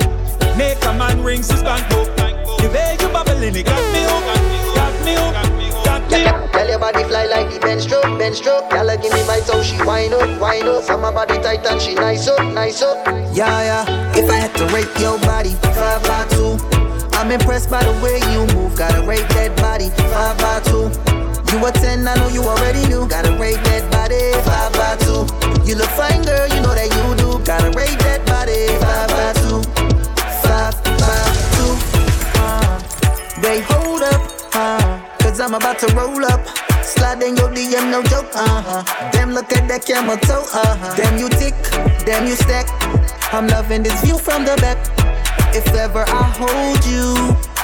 Make 0.56 0.82
a 0.84 0.94
man 0.94 1.22
rings 1.22 1.50
his 1.50 1.62
bank 1.62 1.88
book. 1.90 2.14
The 2.16 2.70
way 2.72 2.96
you 3.00 3.08
bubbling, 3.08 3.56
it 3.56 3.66
got 3.66 3.82
me 3.92 4.02
hooked, 4.06 4.74
got 4.74 5.04
me 5.04 5.14
hooked, 5.14 5.45
Tell 6.08 6.68
your 6.68 6.78
body 6.78 7.04
fly 7.04 7.26
like 7.26 7.52
the 7.52 7.60
bench 7.60 7.82
stroke, 7.82 8.18
bench 8.18 8.36
stroke. 8.36 8.70
Girl, 8.70 8.86
give 8.96 9.12
me 9.12 9.26
my 9.26 9.40
toe, 9.40 9.62
she 9.62 9.76
wind 9.84 10.14
up, 10.14 10.40
wind 10.40 10.68
up. 10.68 10.88
My 11.00 11.12
body 11.12 11.38
tight 11.38 11.66
and 11.66 11.80
she 11.80 11.94
nice 11.94 12.28
up, 12.28 12.44
nice 12.52 12.82
up. 12.82 13.06
Yeah, 13.34 13.84
yeah. 13.84 14.12
If 14.16 14.30
I 14.30 14.36
had 14.36 14.54
to 14.56 14.66
rate 14.74 14.88
your 14.98 15.18
body, 15.20 15.50
five 15.74 16.02
by 16.04 16.26
two. 16.30 16.58
I'm 17.16 17.30
impressed 17.30 17.70
by 17.70 17.82
the 17.82 17.92
way 18.02 18.20
you 18.32 18.46
move. 18.54 18.76
Gotta 18.76 19.02
rate 19.06 19.28
that 19.30 19.56
body, 19.56 19.90
five 20.12 20.38
by 20.38 20.60
two. 20.68 20.90
You 21.52 21.64
a 21.64 21.72
ten, 21.72 22.06
I 22.06 22.14
know 22.16 22.28
you 22.28 22.42
already 22.42 22.86
knew. 22.88 23.06
Gotta 23.08 23.32
rate 23.38 23.62
that 23.64 23.90
body, 23.90 24.20
five 24.44 24.72
by 24.74 24.96
two. 25.04 25.24
You 25.68 25.76
look 25.76 25.90
fine, 25.90 26.22
girl, 26.22 26.46
you 26.48 26.60
know 26.60 26.74
that 26.74 26.88
you 26.92 27.16
do. 27.16 27.38
Gotta 27.44 27.70
rate 27.76 27.98
that 28.00 28.24
body, 28.26 28.68
five 28.80 29.08
by 29.16 29.32
two. 29.40 29.62
Five 30.44 30.74
by 31.00 31.24
two. 31.56 31.72
Uh, 32.40 32.78
they 33.40 33.60
hold 33.60 33.95
I'm 35.46 35.54
about 35.54 35.78
to 35.78 35.87
roll 35.94 36.24
up. 36.24 36.44
Slide 36.82 37.22
in 37.22 37.37
your 37.37 37.48
DM, 37.50 37.92
no 37.92 38.02
joke, 38.02 38.26
uh 38.35 38.82
huh. 38.82 39.11
Damn, 39.12 39.30
look 39.30 39.52
at 39.52 39.68
that 39.68 39.87
camera 39.87 40.18
toe, 40.26 40.42
uh 40.52 40.74
huh. 40.74 40.96
Damn, 40.96 41.18
you 41.18 41.28
tick, 41.28 41.54
damn, 42.04 42.26
you 42.26 42.35
stack. 42.35 42.66
I'm 43.32 43.46
loving 43.46 43.85
this 43.85 43.94
view 44.02 44.18
from 44.18 44.44
the 44.44 44.56
back. 44.59 44.74
If 45.54 45.68
ever 45.78 46.02
I 46.02 46.22
hold 46.35 46.82
you, 46.82 47.14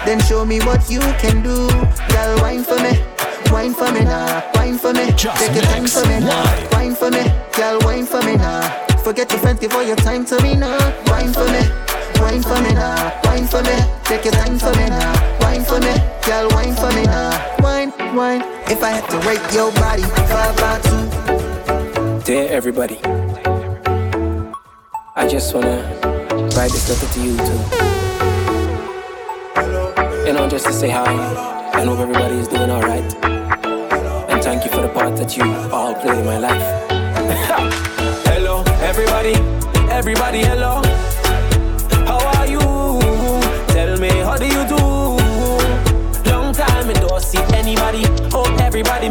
then 0.06 0.22
show 0.30 0.44
me 0.46 0.60
what 0.60 0.88
you 0.88 1.00
can 1.18 1.42
do. 1.42 1.66
Girl, 2.14 2.38
wine 2.38 2.62
for 2.62 2.78
me, 2.78 3.02
wine 3.50 3.74
for 3.74 3.90
me 3.90 4.06
now, 4.06 4.46
wine 4.54 4.78
for 4.78 4.92
me. 4.92 5.10
Take 5.18 5.50
your 5.50 5.66
time 5.66 5.88
for 5.90 6.06
me 6.06 6.20
now, 6.22 6.70
wine 6.70 6.94
for 6.94 7.10
me. 7.10 7.26
Girl, 7.58 7.80
wine 7.82 8.06
for 8.06 8.22
me 8.22 8.36
now. 8.36 8.62
Forget 9.02 9.28
your 9.32 9.40
friends, 9.40 9.58
give 9.58 9.74
all 9.74 9.82
your 9.82 9.98
time 9.98 10.24
to 10.26 10.40
me 10.40 10.54
now. 10.54 10.78
Wine 11.10 11.32
for 11.34 11.50
me, 11.50 11.66
wine 12.22 12.42
for 12.46 12.62
me 12.62 12.74
now, 12.78 13.10
wine 13.26 13.48
for 13.50 13.58
me. 13.66 13.74
Take 14.06 14.22
your 14.22 14.34
time 14.38 14.56
for 14.56 14.70
me 14.78 14.86
now, 14.86 15.10
wine 15.52 15.64
for 15.64 15.80
me. 15.80 15.92
Girl, 16.24 16.48
wine 16.50 16.74
for 16.74 16.90
me 16.96 17.04
now, 17.04 17.56
wine, 17.60 17.92
wine. 18.16 18.42
If 18.70 18.82
I 18.82 18.90
had 18.96 19.06
to 19.10 19.18
rate 19.28 19.44
your 19.52 19.70
body, 19.72 20.02
five 20.32 20.56
by 20.62 20.78
two. 20.86 22.24
Dear 22.24 22.48
everybody, 22.50 22.98
I 25.14 25.28
just 25.28 25.54
wanna 25.54 25.78
write 26.56 26.72
this 26.72 26.88
letter 26.88 27.08
to 27.14 27.20
you 27.26 27.36
too. 27.48 27.60
You 30.26 30.32
know, 30.32 30.48
just 30.48 30.66
to 30.66 30.72
say 30.72 30.88
hi. 30.88 31.12
I 31.74 31.84
hope 31.84 31.98
everybody 31.98 32.36
is 32.36 32.48
doing 32.48 32.70
alright. 32.70 33.14
And 34.30 34.42
thank 34.42 34.64
you 34.64 34.70
for 34.70 34.82
the 34.82 34.88
part 34.88 35.16
that 35.16 35.36
you 35.36 35.44
all 35.76 35.94
played 35.94 36.18
in 36.18 36.24
my 36.24 36.38
life. 36.38 36.66
hello, 38.28 38.62
everybody, 38.80 39.34
everybody, 39.90 40.38
hello. 40.44 40.82
Anybody. 47.72 48.04
Hope 48.30 48.60
everybody 48.60 49.08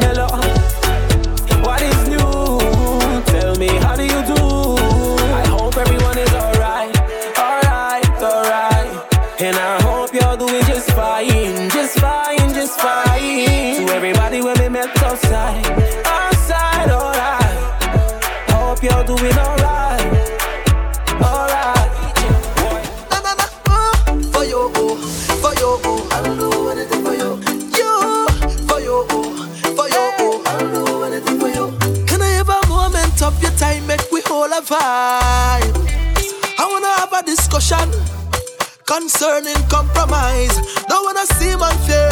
concerning 39.11 39.61
compromise. 39.67 40.55
Don't 40.87 41.03
wanna 41.03 41.25
seem 41.35 41.61
unfair, 41.61 42.11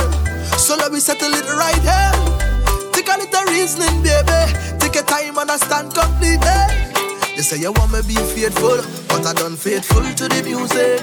so 0.57 0.75
let 0.75 0.91
me 0.91 0.99
settle 0.99 1.31
it 1.33 1.47
right 1.55 1.79
here. 1.79 2.91
Take 2.91 3.07
a 3.07 3.17
little 3.17 3.45
reasoning, 3.45 4.03
baby. 4.03 4.41
Take 4.79 4.95
your 4.95 5.05
time, 5.05 5.37
understand 5.37 5.93
completely. 5.93 6.43
Eh? 6.43 7.35
You 7.37 7.43
say 7.43 7.57
you 7.57 7.71
want 7.71 7.93
me 7.93 8.01
be 8.03 8.15
faithful, 8.35 8.83
but 9.07 9.25
I 9.25 9.33
done 9.33 9.55
faithful 9.55 10.03
to 10.03 10.27
the 10.27 10.43
music. 10.43 10.99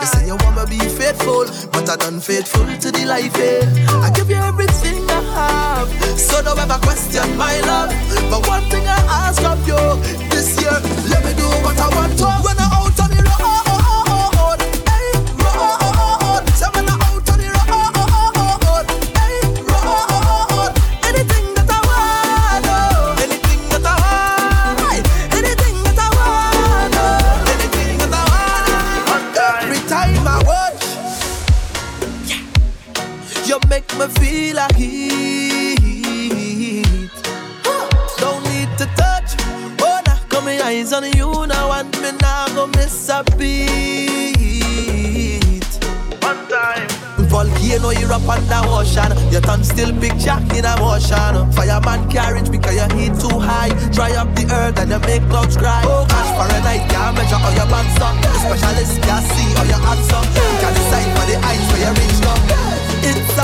You 0.00 0.06
say 0.06 0.26
you 0.26 0.36
want 0.36 0.70
me 0.70 0.78
be 0.78 0.88
faithful, 0.88 1.46
but 1.72 1.90
I 1.90 1.96
done 1.96 2.20
faithful 2.20 2.66
to 2.66 2.88
the 2.92 3.04
life. 3.04 3.34
Eh? 3.34 3.66
I 4.06 4.10
give 4.14 4.30
you 4.30 4.36
everything 4.36 5.02
I 5.10 5.20
have, 5.34 6.18
so 6.18 6.42
don't 6.42 6.58
ever 6.58 6.78
question 6.86 7.26
my 7.36 7.58
love. 7.62 7.90
But 8.30 8.46
one 8.46 8.62
thing 8.70 8.86
I 8.86 9.00
ask 9.26 9.42
of 9.42 9.58
you 9.66 9.82
this 10.30 10.54
year, 10.62 10.78
let 11.10 11.24
me 11.24 11.34
do 11.34 11.48
what 11.66 11.78
I 11.80 11.88
want 11.96 12.18
to. 12.18 12.53
a 43.14 43.22
beat. 43.38 44.74
One 46.18 46.42
time. 46.50 46.88
Volcano 47.30 47.90
erupt 47.90 48.28
under 48.28 48.62
ocean. 48.74 49.12
Your 49.30 49.40
tongue 49.40 49.62
still 49.62 49.92
big 49.92 50.18
jack 50.18 50.42
in 50.54 50.64
a 50.64 50.74
motion. 50.80 51.52
Fireman 51.52 52.10
carriage 52.10 52.50
because 52.50 52.74
your 52.74 52.90
heat 52.94 53.14
too 53.22 53.38
high. 53.38 53.70
Dry 53.94 54.12
up 54.18 54.34
the 54.34 54.44
earth 54.50 54.78
and 54.78 54.90
you 54.90 54.98
make 55.06 55.22
clouds 55.30 55.56
cry. 55.56 55.82
Oh 55.84 56.06
gosh, 56.08 56.30
Fahrenheit 56.36 56.90
can't 56.90 57.14
measure 57.16 57.38
all 57.38 57.54
your 57.54 57.68
bands 57.70 58.00
up. 58.02 58.16
Specialist 58.42 59.02
can't 59.06 59.24
see 59.30 59.48
all 59.58 59.66
your 59.66 59.82
hands 59.86 60.10
up. 60.10 60.26
Can't 60.60 60.74
decide 60.74 61.08
for 61.14 61.24
the 61.30 61.36
eyes 61.38 61.64
where 61.70 61.82
your 61.86 61.94
reach 61.94 62.22
up. 62.26 62.40
It's 63.06 63.38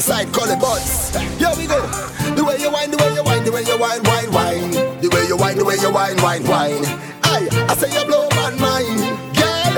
alongside 0.00 0.32
Collie 0.32 0.56
Buddz. 0.56 1.14
Here 1.36 1.52
we 1.56 1.66
go. 1.66 1.80
The 2.34 2.42
way 2.42 2.56
you 2.58 2.70
wine, 2.70 2.90
the 2.90 2.96
way 2.96 3.12
you 3.14 3.22
wine, 3.22 3.44
the 3.44 3.52
way 3.52 3.62
you 3.62 3.78
wine, 3.78 4.02
wine, 4.04 4.32
wine. 4.32 4.70
The 5.00 5.10
way 5.12 5.26
you 5.26 5.36
wine, 5.36 5.58
the 5.58 5.64
way 5.64 5.76
you 5.76 5.92
wine, 5.92 6.16
wine, 6.22 6.44
wine. 6.44 6.84
Aye, 7.22 7.48
I 7.68 7.74
say 7.76 7.92
you 7.92 8.06
blow 8.06 8.26
my 8.30 8.50
mind, 8.56 9.00
girl. 9.36 9.76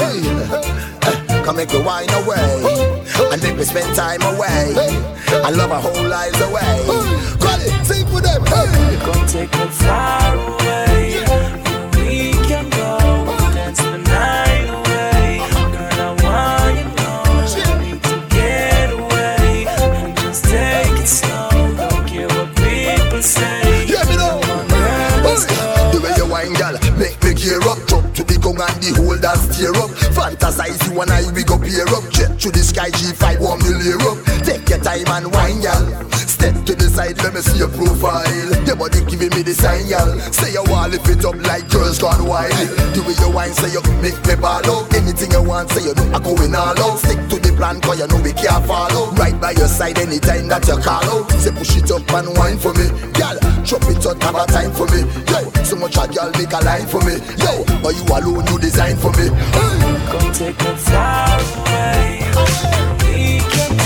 Hey. 0.00 1.44
Come 1.44 1.56
make 1.56 1.70
me 1.72 1.82
wine 1.82 2.08
away 2.10 2.96
and 3.32 3.42
make 3.42 3.56
me 3.56 3.64
spend 3.64 3.94
time 3.94 4.22
away. 4.22 4.72
I 5.28 5.50
love 5.50 5.70
our 5.70 5.82
whole 5.82 6.08
life. 6.08 6.32
and 29.32 29.54
steer 29.54 29.74
up 29.76 30.11
Fantasize 30.22 30.78
you 30.86 30.94
and 31.02 31.10
I, 31.10 31.26
we 31.34 31.42
go 31.42 31.58
pair 31.58 31.82
up. 31.90 32.06
Jet 32.14 32.38
to 32.46 32.54
the 32.54 32.62
sky, 32.62 32.94
G5, 32.94 33.42
one 33.42 33.58
million 33.58 33.98
up. 34.06 34.22
Take 34.46 34.70
your 34.70 34.78
time 34.78 35.10
and 35.18 35.34
wine, 35.34 35.58
y'all. 35.58 35.82
Step 36.14 36.54
to 36.62 36.78
the 36.78 36.86
side, 36.86 37.18
let 37.26 37.34
me 37.34 37.42
see 37.42 37.58
your 37.58 37.66
profile. 37.74 38.22
Your 38.62 38.78
body 38.78 39.02
giving 39.10 39.34
me 39.34 39.42
the 39.42 39.50
sign, 39.50 39.90
y'all. 39.90 40.14
Say 40.30 40.54
your 40.54 40.62
wall, 40.70 40.94
if 40.94 41.02
it 41.10 41.26
up 41.26 41.34
like 41.42 41.66
girls 41.74 41.98
gone 41.98 42.22
wild. 42.22 42.54
Do 42.94 43.02
it 43.02 43.18
your 43.18 43.34
wine, 43.34 43.50
say 43.50 43.74
you 43.74 43.82
make 43.98 44.14
me 44.22 44.38
ball 44.38 44.62
out. 44.62 44.94
Anything 44.94 45.34
you 45.34 45.42
want, 45.42 45.74
say 45.74 45.90
you 45.90 45.94
know 45.94 46.06
I 46.14 46.22
go 46.22 46.38
in 46.38 46.54
all 46.54 46.70
out. 46.70 47.02
Stick 47.02 47.18
to 47.26 47.42
the 47.42 47.50
plan, 47.58 47.82
cause 47.82 47.98
you 47.98 48.06
know 48.06 48.22
we 48.22 48.30
can't 48.30 48.62
follow. 48.62 49.10
Right 49.18 49.34
by 49.42 49.58
your 49.58 49.66
side 49.66 49.98
anytime 49.98 50.46
that 50.54 50.62
you 50.70 50.78
call 50.78 51.02
out. 51.02 51.34
Say 51.42 51.50
push 51.50 51.74
it 51.82 51.90
up 51.90 52.06
and 52.14 52.30
wine 52.38 52.62
for 52.62 52.70
me. 52.78 52.86
Girl, 53.18 53.34
drop 53.66 53.90
it 53.90 54.06
up, 54.06 54.22
have 54.22 54.38
a 54.38 54.46
time 54.46 54.70
for 54.70 54.86
me. 54.86 55.02
Yo, 55.34 55.50
so 55.66 55.74
much 55.74 55.98
a 55.98 56.06
girl 56.06 56.30
make 56.38 56.54
a 56.54 56.62
line 56.62 56.86
for 56.86 57.02
me. 57.02 57.18
Yo, 57.42 57.66
but 57.82 57.90
you 57.98 58.06
alone, 58.06 58.46
you 58.46 58.58
design 58.62 58.94
for 59.02 59.10
me. 59.18 59.26
Hey. 59.50 60.11
Come 60.12 60.30
take 60.34 60.58
the 60.58 60.74
time 60.84 61.40
away. 61.56 62.20
We 63.00 63.40
can 63.40 63.81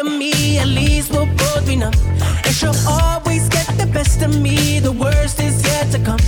of 0.00 0.06
me, 0.06 0.58
at 0.58 0.68
least 0.68 1.10
we'll 1.10 1.26
both 1.26 1.66
be 1.66 1.76
numb. 1.76 1.92
And 2.44 2.54
she'll 2.54 2.74
always 2.88 3.48
get 3.48 3.66
the 3.78 3.86
best 3.86 4.22
of 4.22 4.40
me, 4.40 4.78
the 4.78 4.92
worst 4.92 5.40
is 5.40 5.62
yet 5.64 5.90
to 5.92 5.98
come. 5.98 6.20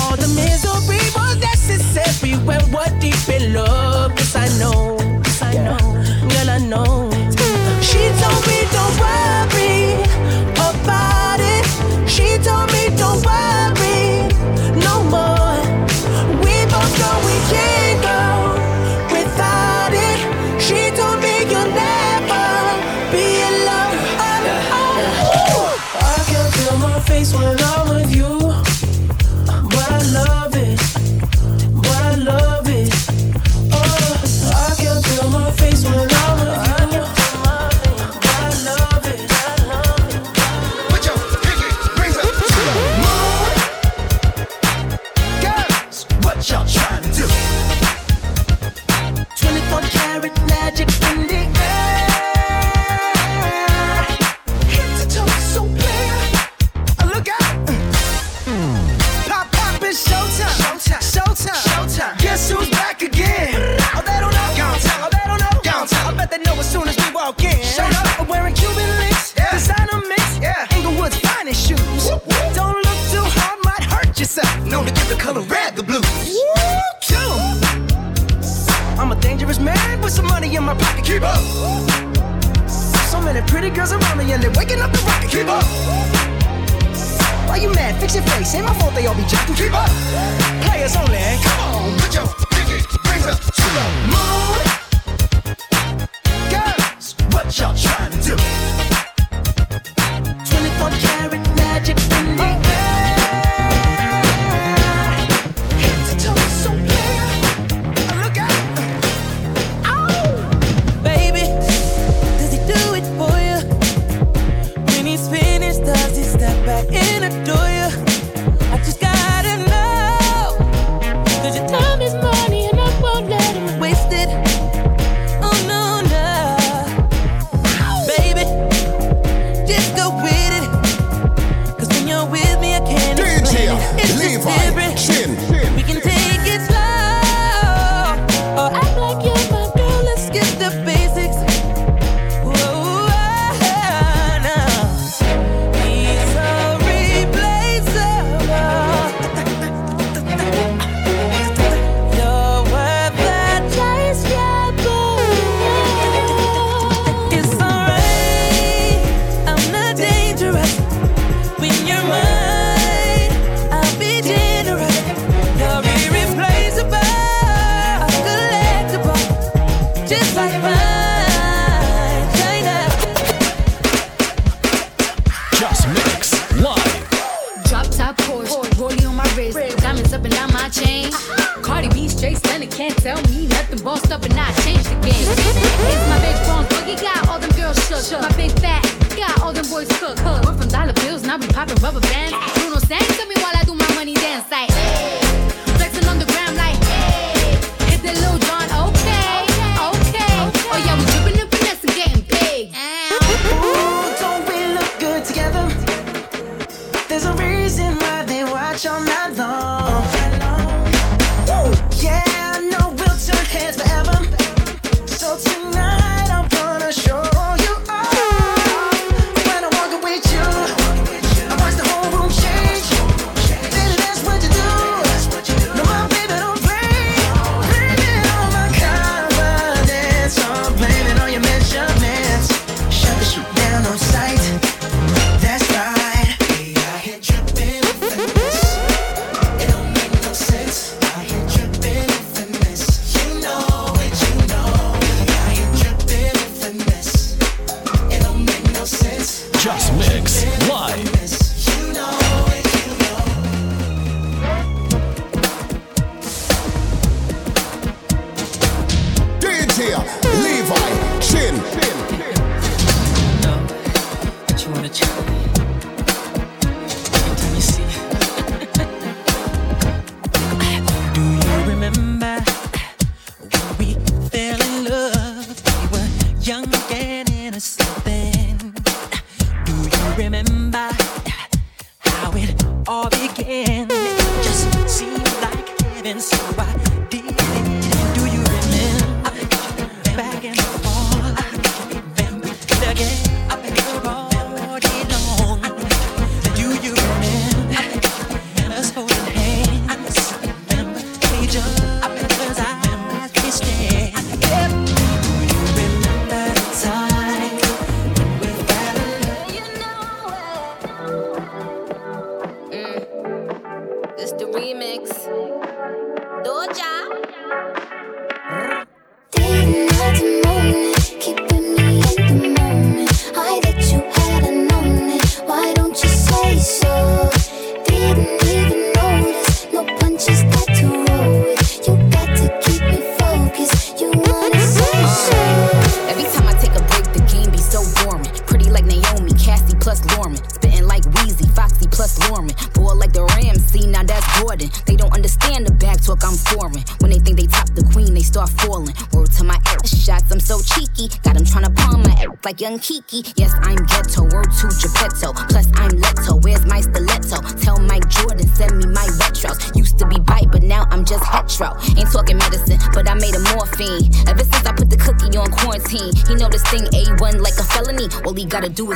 All 0.00 0.16
the 0.16 0.28
misery 0.34 1.04
was 1.16 1.36
necessary 1.38 2.34
when 2.46 2.60
we're 2.72 3.00
deep 3.00 3.28
in 3.28 3.54
love. 3.54 4.12
Yes, 4.16 4.34
I 4.34 4.48
know, 4.58 4.96
yes, 5.24 5.42
I 5.42 5.54
know, 5.54 5.78
girl, 6.30 6.50
I 6.50 6.58
know. 6.58 7.01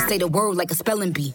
Say 0.07 0.19
the 0.19 0.29
word 0.29 0.57
like 0.57 0.71
a 0.71 0.75
spelling 0.75 1.13
bee. 1.13 1.33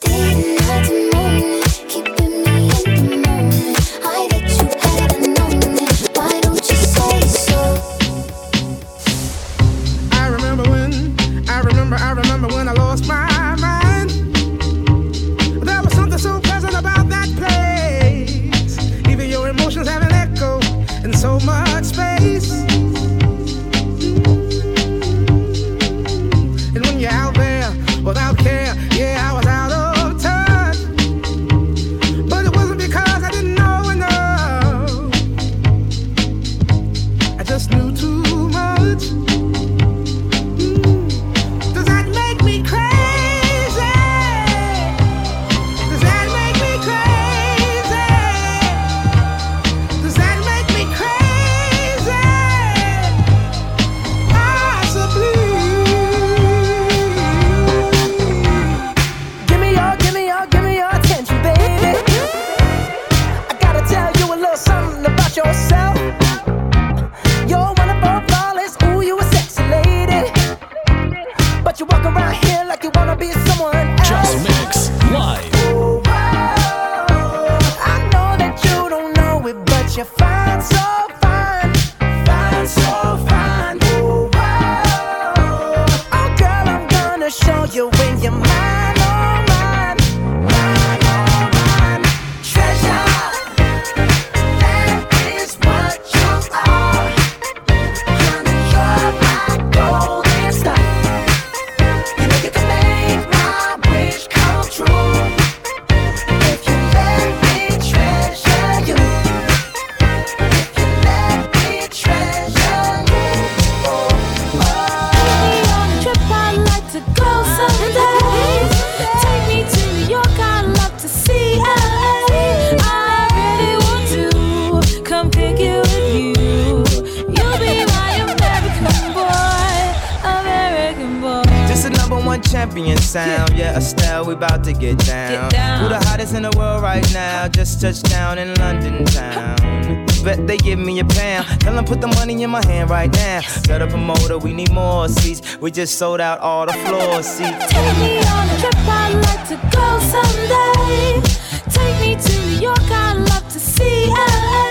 Tell 141.62 141.76
them 141.76 141.86
put 141.86 142.02
the 142.02 142.08
money 142.08 142.42
in 142.42 142.50
my 142.50 142.66
hand 142.66 142.90
right 142.90 143.12
now. 143.14 143.42
Set 143.42 143.84
up 143.84 143.92
a 143.92 143.98
motor, 143.98 144.40
we 144.40 144.52
need 144.52 144.72
more 144.72 145.08
seats. 145.08 145.58
We 145.62 145.70
just 145.70 146.00
sold 146.00 146.20
out 146.20 146.40
all 146.40 146.66
the 146.66 146.74
floor 146.74 147.22
seats. 147.22 147.72
Take 147.72 147.98
me 148.00 148.18
on 148.18 148.50
a 148.50 148.58
trip, 148.60 148.76
I'd 148.78 149.14
like 149.28 149.48
to 149.50 149.58
go 149.78 149.88
someday. 150.14 151.22
Take 151.70 151.98
me 152.02 152.16
to 152.16 152.32
New 152.48 152.62
York, 152.68 152.90
I'd 152.90 153.18
love 153.30 153.48
to 153.54 153.60
see 153.60 154.08
LA. 154.08 154.71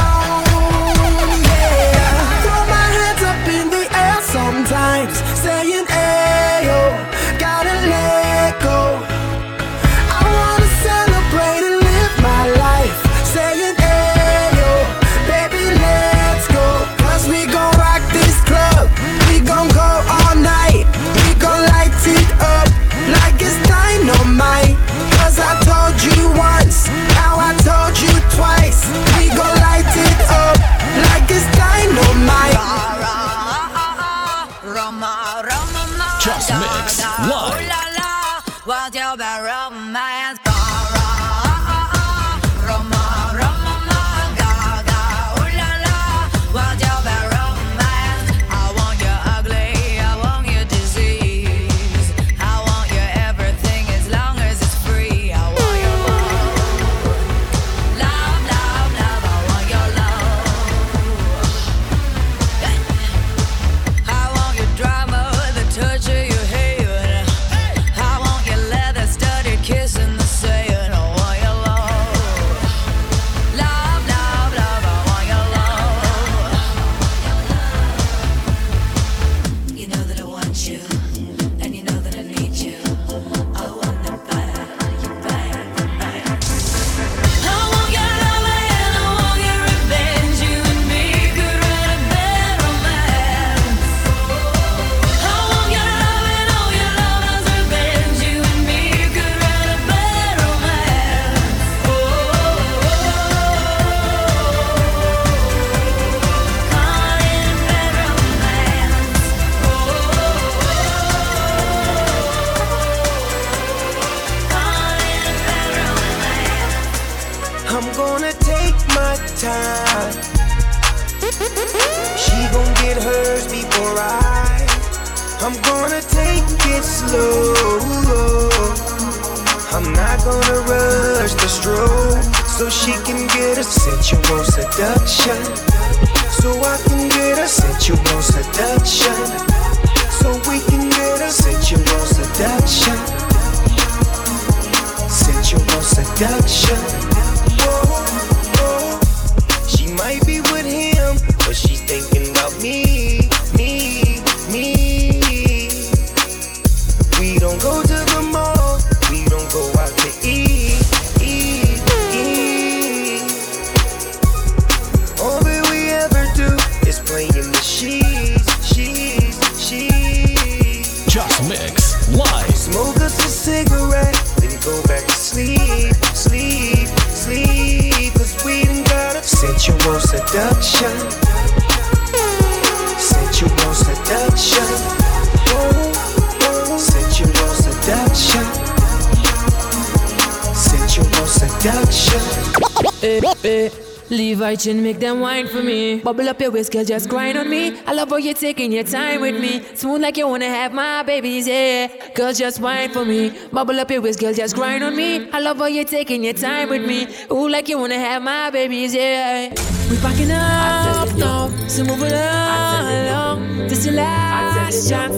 Eh. 193.43 193.69
Levi 194.11 194.55
Chin, 194.55 194.83
make 194.83 194.99
them 194.99 195.21
wine 195.21 195.47
for 195.47 195.63
me. 195.63 196.01
Bubble 196.01 196.27
up 196.27 196.41
your 196.41 196.51
waist, 196.51 196.69
girl, 196.73 196.83
just 196.83 197.07
grind 197.07 197.37
on 197.37 197.49
me. 197.49 197.79
I 197.87 197.93
love 197.93 198.09
how 198.09 198.17
you're 198.17 198.33
taking 198.33 198.73
your 198.73 198.83
time 198.83 199.21
with 199.21 199.39
me. 199.39 199.63
Smooth 199.73 200.01
like 200.01 200.17
you 200.17 200.27
wanna 200.27 200.49
have 200.49 200.73
my 200.73 201.01
babies, 201.03 201.47
yeah. 201.47 201.87
Girl, 202.13 202.33
just 202.33 202.59
wine 202.59 202.89
for 202.91 203.05
me. 203.05 203.31
Bubble 203.53 203.79
up 203.79 203.89
your 203.89 204.01
waist, 204.01 204.19
girl, 204.19 204.33
just 204.33 204.53
grind 204.53 204.83
on 204.83 204.97
me. 204.97 205.29
I 205.31 205.39
love 205.39 205.59
how 205.59 205.67
you're 205.67 205.85
taking 205.85 206.25
your 206.25 206.33
time 206.33 206.67
with 206.67 206.85
me. 206.85 207.07
Ooh, 207.31 207.47
like 207.47 207.69
you 207.69 207.77
wanna 207.77 207.99
have 207.99 208.21
my 208.21 208.49
babies, 208.49 208.93
yeah. 208.93 209.47
We 209.89 209.95
packing 209.97 210.31
up 210.31 211.15
now, 211.15 211.47
so 211.69 211.85
move 211.85 212.03
it 212.03 212.11
along. 212.11 213.69
This 213.69 213.85
your 213.85 213.95
last 213.95 214.89
chance. 214.89 215.15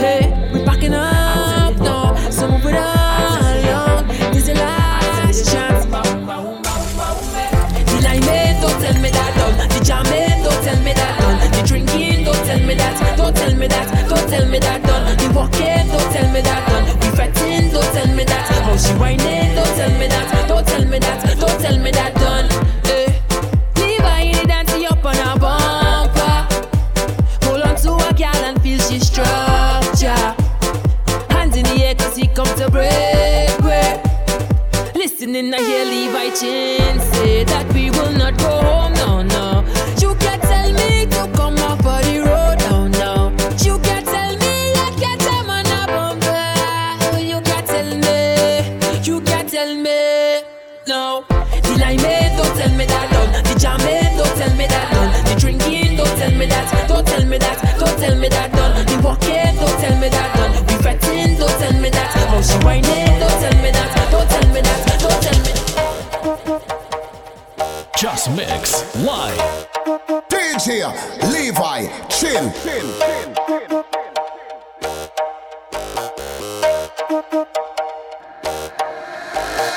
Hey, 0.00 0.50
we 0.52 0.64
packing 0.64 0.94
up 0.94 1.76
now, 1.76 2.16
so 2.30 2.48
move 2.48 2.64
along. 2.64 4.08
This 4.32 4.48
your 4.48 4.56
last 4.56 5.52
chance. 5.52 6.07
Don't 8.60 8.80
tell 8.82 8.98
me 9.02 9.10
that 9.10 9.30
done. 9.36 9.68
The 9.68 9.80
jamming, 9.84 10.42
don't 10.42 10.62
tell 10.64 10.82
me 10.82 10.92
that 10.92 11.20
done. 11.20 11.38
The 11.52 11.62
drinking, 11.66 12.24
don't 12.24 12.44
tell 12.46 12.60
me 12.66 12.74
that. 12.74 13.16
Don't 13.16 13.34
tell 13.34 13.54
me 13.54 13.66
that. 13.68 14.08
Don't 14.08 14.28
tell 14.28 14.46
me 14.48 14.58
that 14.58 14.82
done. 14.82 15.16
The 15.16 15.26
walking, 15.34 15.86
don't 15.88 16.12
tell 16.12 16.32
me 16.32 16.40
that 16.42 16.68
done. 16.68 16.84
The 16.98 17.16
fretting, 17.16 17.70
don't 17.70 17.92
tell 17.94 18.08
me 18.14 18.24
that. 18.24 18.44
How 18.64 18.76
she 18.76 18.92
whining, 18.94 19.54
don't 19.54 19.74
tell 19.76 19.92
me 19.98 20.06
that. 20.08 20.48
Don't 20.48 20.66
tell 20.66 20.84
me 20.84 20.98
that. 20.98 21.38
Don't 21.38 21.60
tell 21.60 21.78
me 21.78 21.90
that 21.92 22.14
done. 22.14 22.57
listening, 35.20 35.52
I 35.52 35.58
hear 35.58 35.84
Levi 35.84 36.30
Chin 36.36 37.00
say 37.12 37.42
that 37.44 37.72
we 37.72 37.90
will 37.90 38.12
not 38.12 38.38
go 38.38 38.62
home, 38.62 38.92
no, 38.94 39.22
no. 39.22 39.64
You 39.98 40.14
can't 40.16 40.40
tell 40.42 40.72
me 40.72 41.06
to 41.06 41.30
come 41.34 41.58
off 41.58 41.84
of 41.84 42.02
the 42.06 42.22
road, 42.22 42.58
no, 42.70 42.86
no. 42.86 43.34
You 43.64 43.78
can't 43.80 44.06
tell 44.06 44.36
me 44.38 44.54
I 44.78 44.94
can't 44.96 45.20
tell 45.20 45.44
man 45.44 45.66
a 45.66 45.86
bumper. 45.90 47.18
You 47.18 47.40
can't 47.40 47.66
tell 47.66 47.90
me, 47.98 49.02
you 49.02 49.20
can't 49.22 49.48
tell 49.48 49.74
me, 49.74 50.42
no. 50.86 51.24
The 51.66 51.74
limeade 51.82 52.36
don't 52.38 52.54
tell 52.56 52.72
me 52.78 52.86
that, 52.86 53.10
done. 53.10 53.32
The 53.42 53.54
jammade 53.58 54.16
don't 54.16 54.36
tell 54.38 54.54
me 54.56 54.66
that, 54.66 54.86
done. 54.92 55.10
The 55.24 55.40
drinking 55.40 55.96
don't 55.96 56.16
tell 56.16 56.30
me 56.38 56.46
that, 56.46 56.88
don't 56.88 57.06
tell 57.06 57.24
me 57.26 57.38
that, 57.38 57.58
don't 57.78 57.98
tell 57.98 58.16
me 58.16 58.28
that, 58.28 58.52
done. 58.52 58.86
The 58.86 58.94
walking 59.02 59.56
don't 59.58 59.80
tell 59.82 59.98
me 59.98 60.08
that, 60.10 60.28
done. 60.36 60.52
The 60.66 60.74
fretting 60.82 61.38
don't 61.38 61.58
tell 61.58 61.74
me 61.82 61.90
that, 61.90 62.06
how 62.14 62.40
she 62.40 62.56
whining 62.64 63.18
don't 63.18 63.40
tell 63.42 63.62
me 63.62 63.70
that. 63.72 63.97
House 68.18 68.36
Mix 68.36 68.96
live. 68.96 69.68
DJ 70.26 70.90
Levi 71.30 71.86
Chin. 72.08 72.50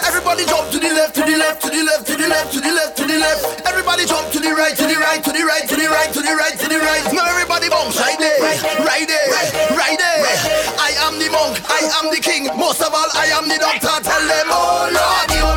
Everybody 0.08 0.46
jump 0.46 0.72
to 0.72 0.80
the 0.80 0.89
left, 0.89 1.14
to 1.14 1.22
the 1.22 1.38
left, 1.38 1.62
to 1.62 1.70
the 1.70 1.84
left, 1.84 2.08
to 2.08 2.18
the 2.18 2.28
left, 2.28 2.54
to 2.54 2.62
the 2.62 2.72
left, 2.72 2.98
to 2.98 3.06
the 3.06 3.20
left. 3.20 3.62
Everybody 3.68 4.06
jump 4.06 4.32
to 4.32 4.39
the 4.39 4.54
right, 4.54 4.76
to 4.76 4.88
the 4.88 4.98
right, 4.98 5.24
to 5.24 5.32
the 5.32 5.46
right, 5.46 5.70
to 5.70 5.76
the 5.76 5.88
right, 5.88 6.12
to 6.12 6.22
the 6.22 6.34
right, 6.34 6.58
to 6.58 6.68
the 6.68 6.80
right. 6.80 7.14
Now 7.14 7.30
everybody 7.30 7.70
bounce 7.70 8.00
right 8.00 8.18
there, 8.18 8.42
right 8.42 9.06
there, 9.06 9.30
right 9.78 10.00
there. 10.00 10.26
I 10.82 10.98
am 11.06 11.20
the 11.20 11.30
monk, 11.30 11.62
I 11.70 11.86
am 12.02 12.10
the 12.10 12.20
king. 12.20 12.50
Most 12.58 12.82
of 12.82 12.89
all, 12.89 13.10
I 13.14 13.30
am 13.38 13.48
the 13.48 13.60
doctor. 13.62 14.02
Tell 14.02 14.26
them, 14.26 14.48
oh 14.50 14.89
Lord, 14.89 15.30
you 15.30 15.51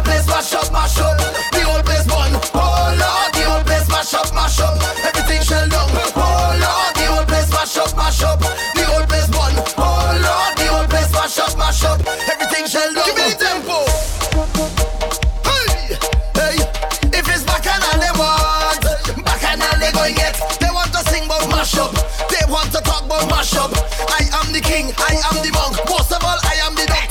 mash 23.29 23.55
up. 23.57 23.73
I 24.09 24.29
am 24.39 24.53
the 24.53 24.61
king, 24.61 24.93
I 24.99 25.15
am 25.31 25.43
the 25.45 25.53
monk. 25.53 25.77
Most 25.89 26.12
of 26.12 26.23
all, 26.23 26.39
I 26.43 26.55
am 26.67 26.75
the 26.75 26.87
dog. 26.87 27.03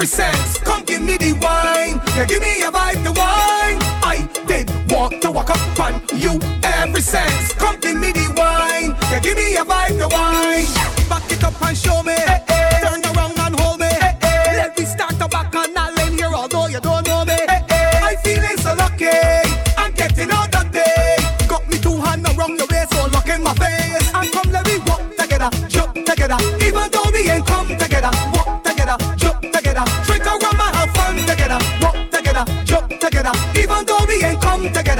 represent. 0.00 0.64
Come 0.64 0.82
give 0.84 1.02
me 1.02 1.18
the 1.18 1.32
wine, 1.34 2.00
yeah, 2.16 2.24
give 2.24 2.40
me 2.40 2.62
a 2.62 2.79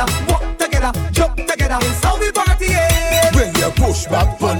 together, 0.06 0.32
walk 0.32 0.58
together, 0.58 0.92
jump 1.12 1.36
together. 1.36 1.78
It's 1.80 2.04
how 2.04 2.18
we 2.18 2.32
party. 2.32 2.66
Yeah. 2.66 3.34
When 3.34 3.54
you 3.56 3.70
push 3.70 4.06
back, 4.06 4.38
fun 4.38 4.59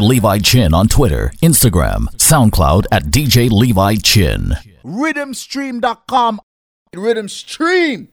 Levi 0.00 0.38
Chin 0.38 0.74
on 0.74 0.88
Twitter, 0.88 1.32
Instagram, 1.42 2.06
SoundCloud 2.16 2.84
at 2.92 3.04
DJ 3.04 3.50
Levi 3.50 3.96
Chin. 3.96 4.54
Rhythmstream.com. 4.84 6.40
Rhythm 6.94 7.28
Stream. 7.28 8.08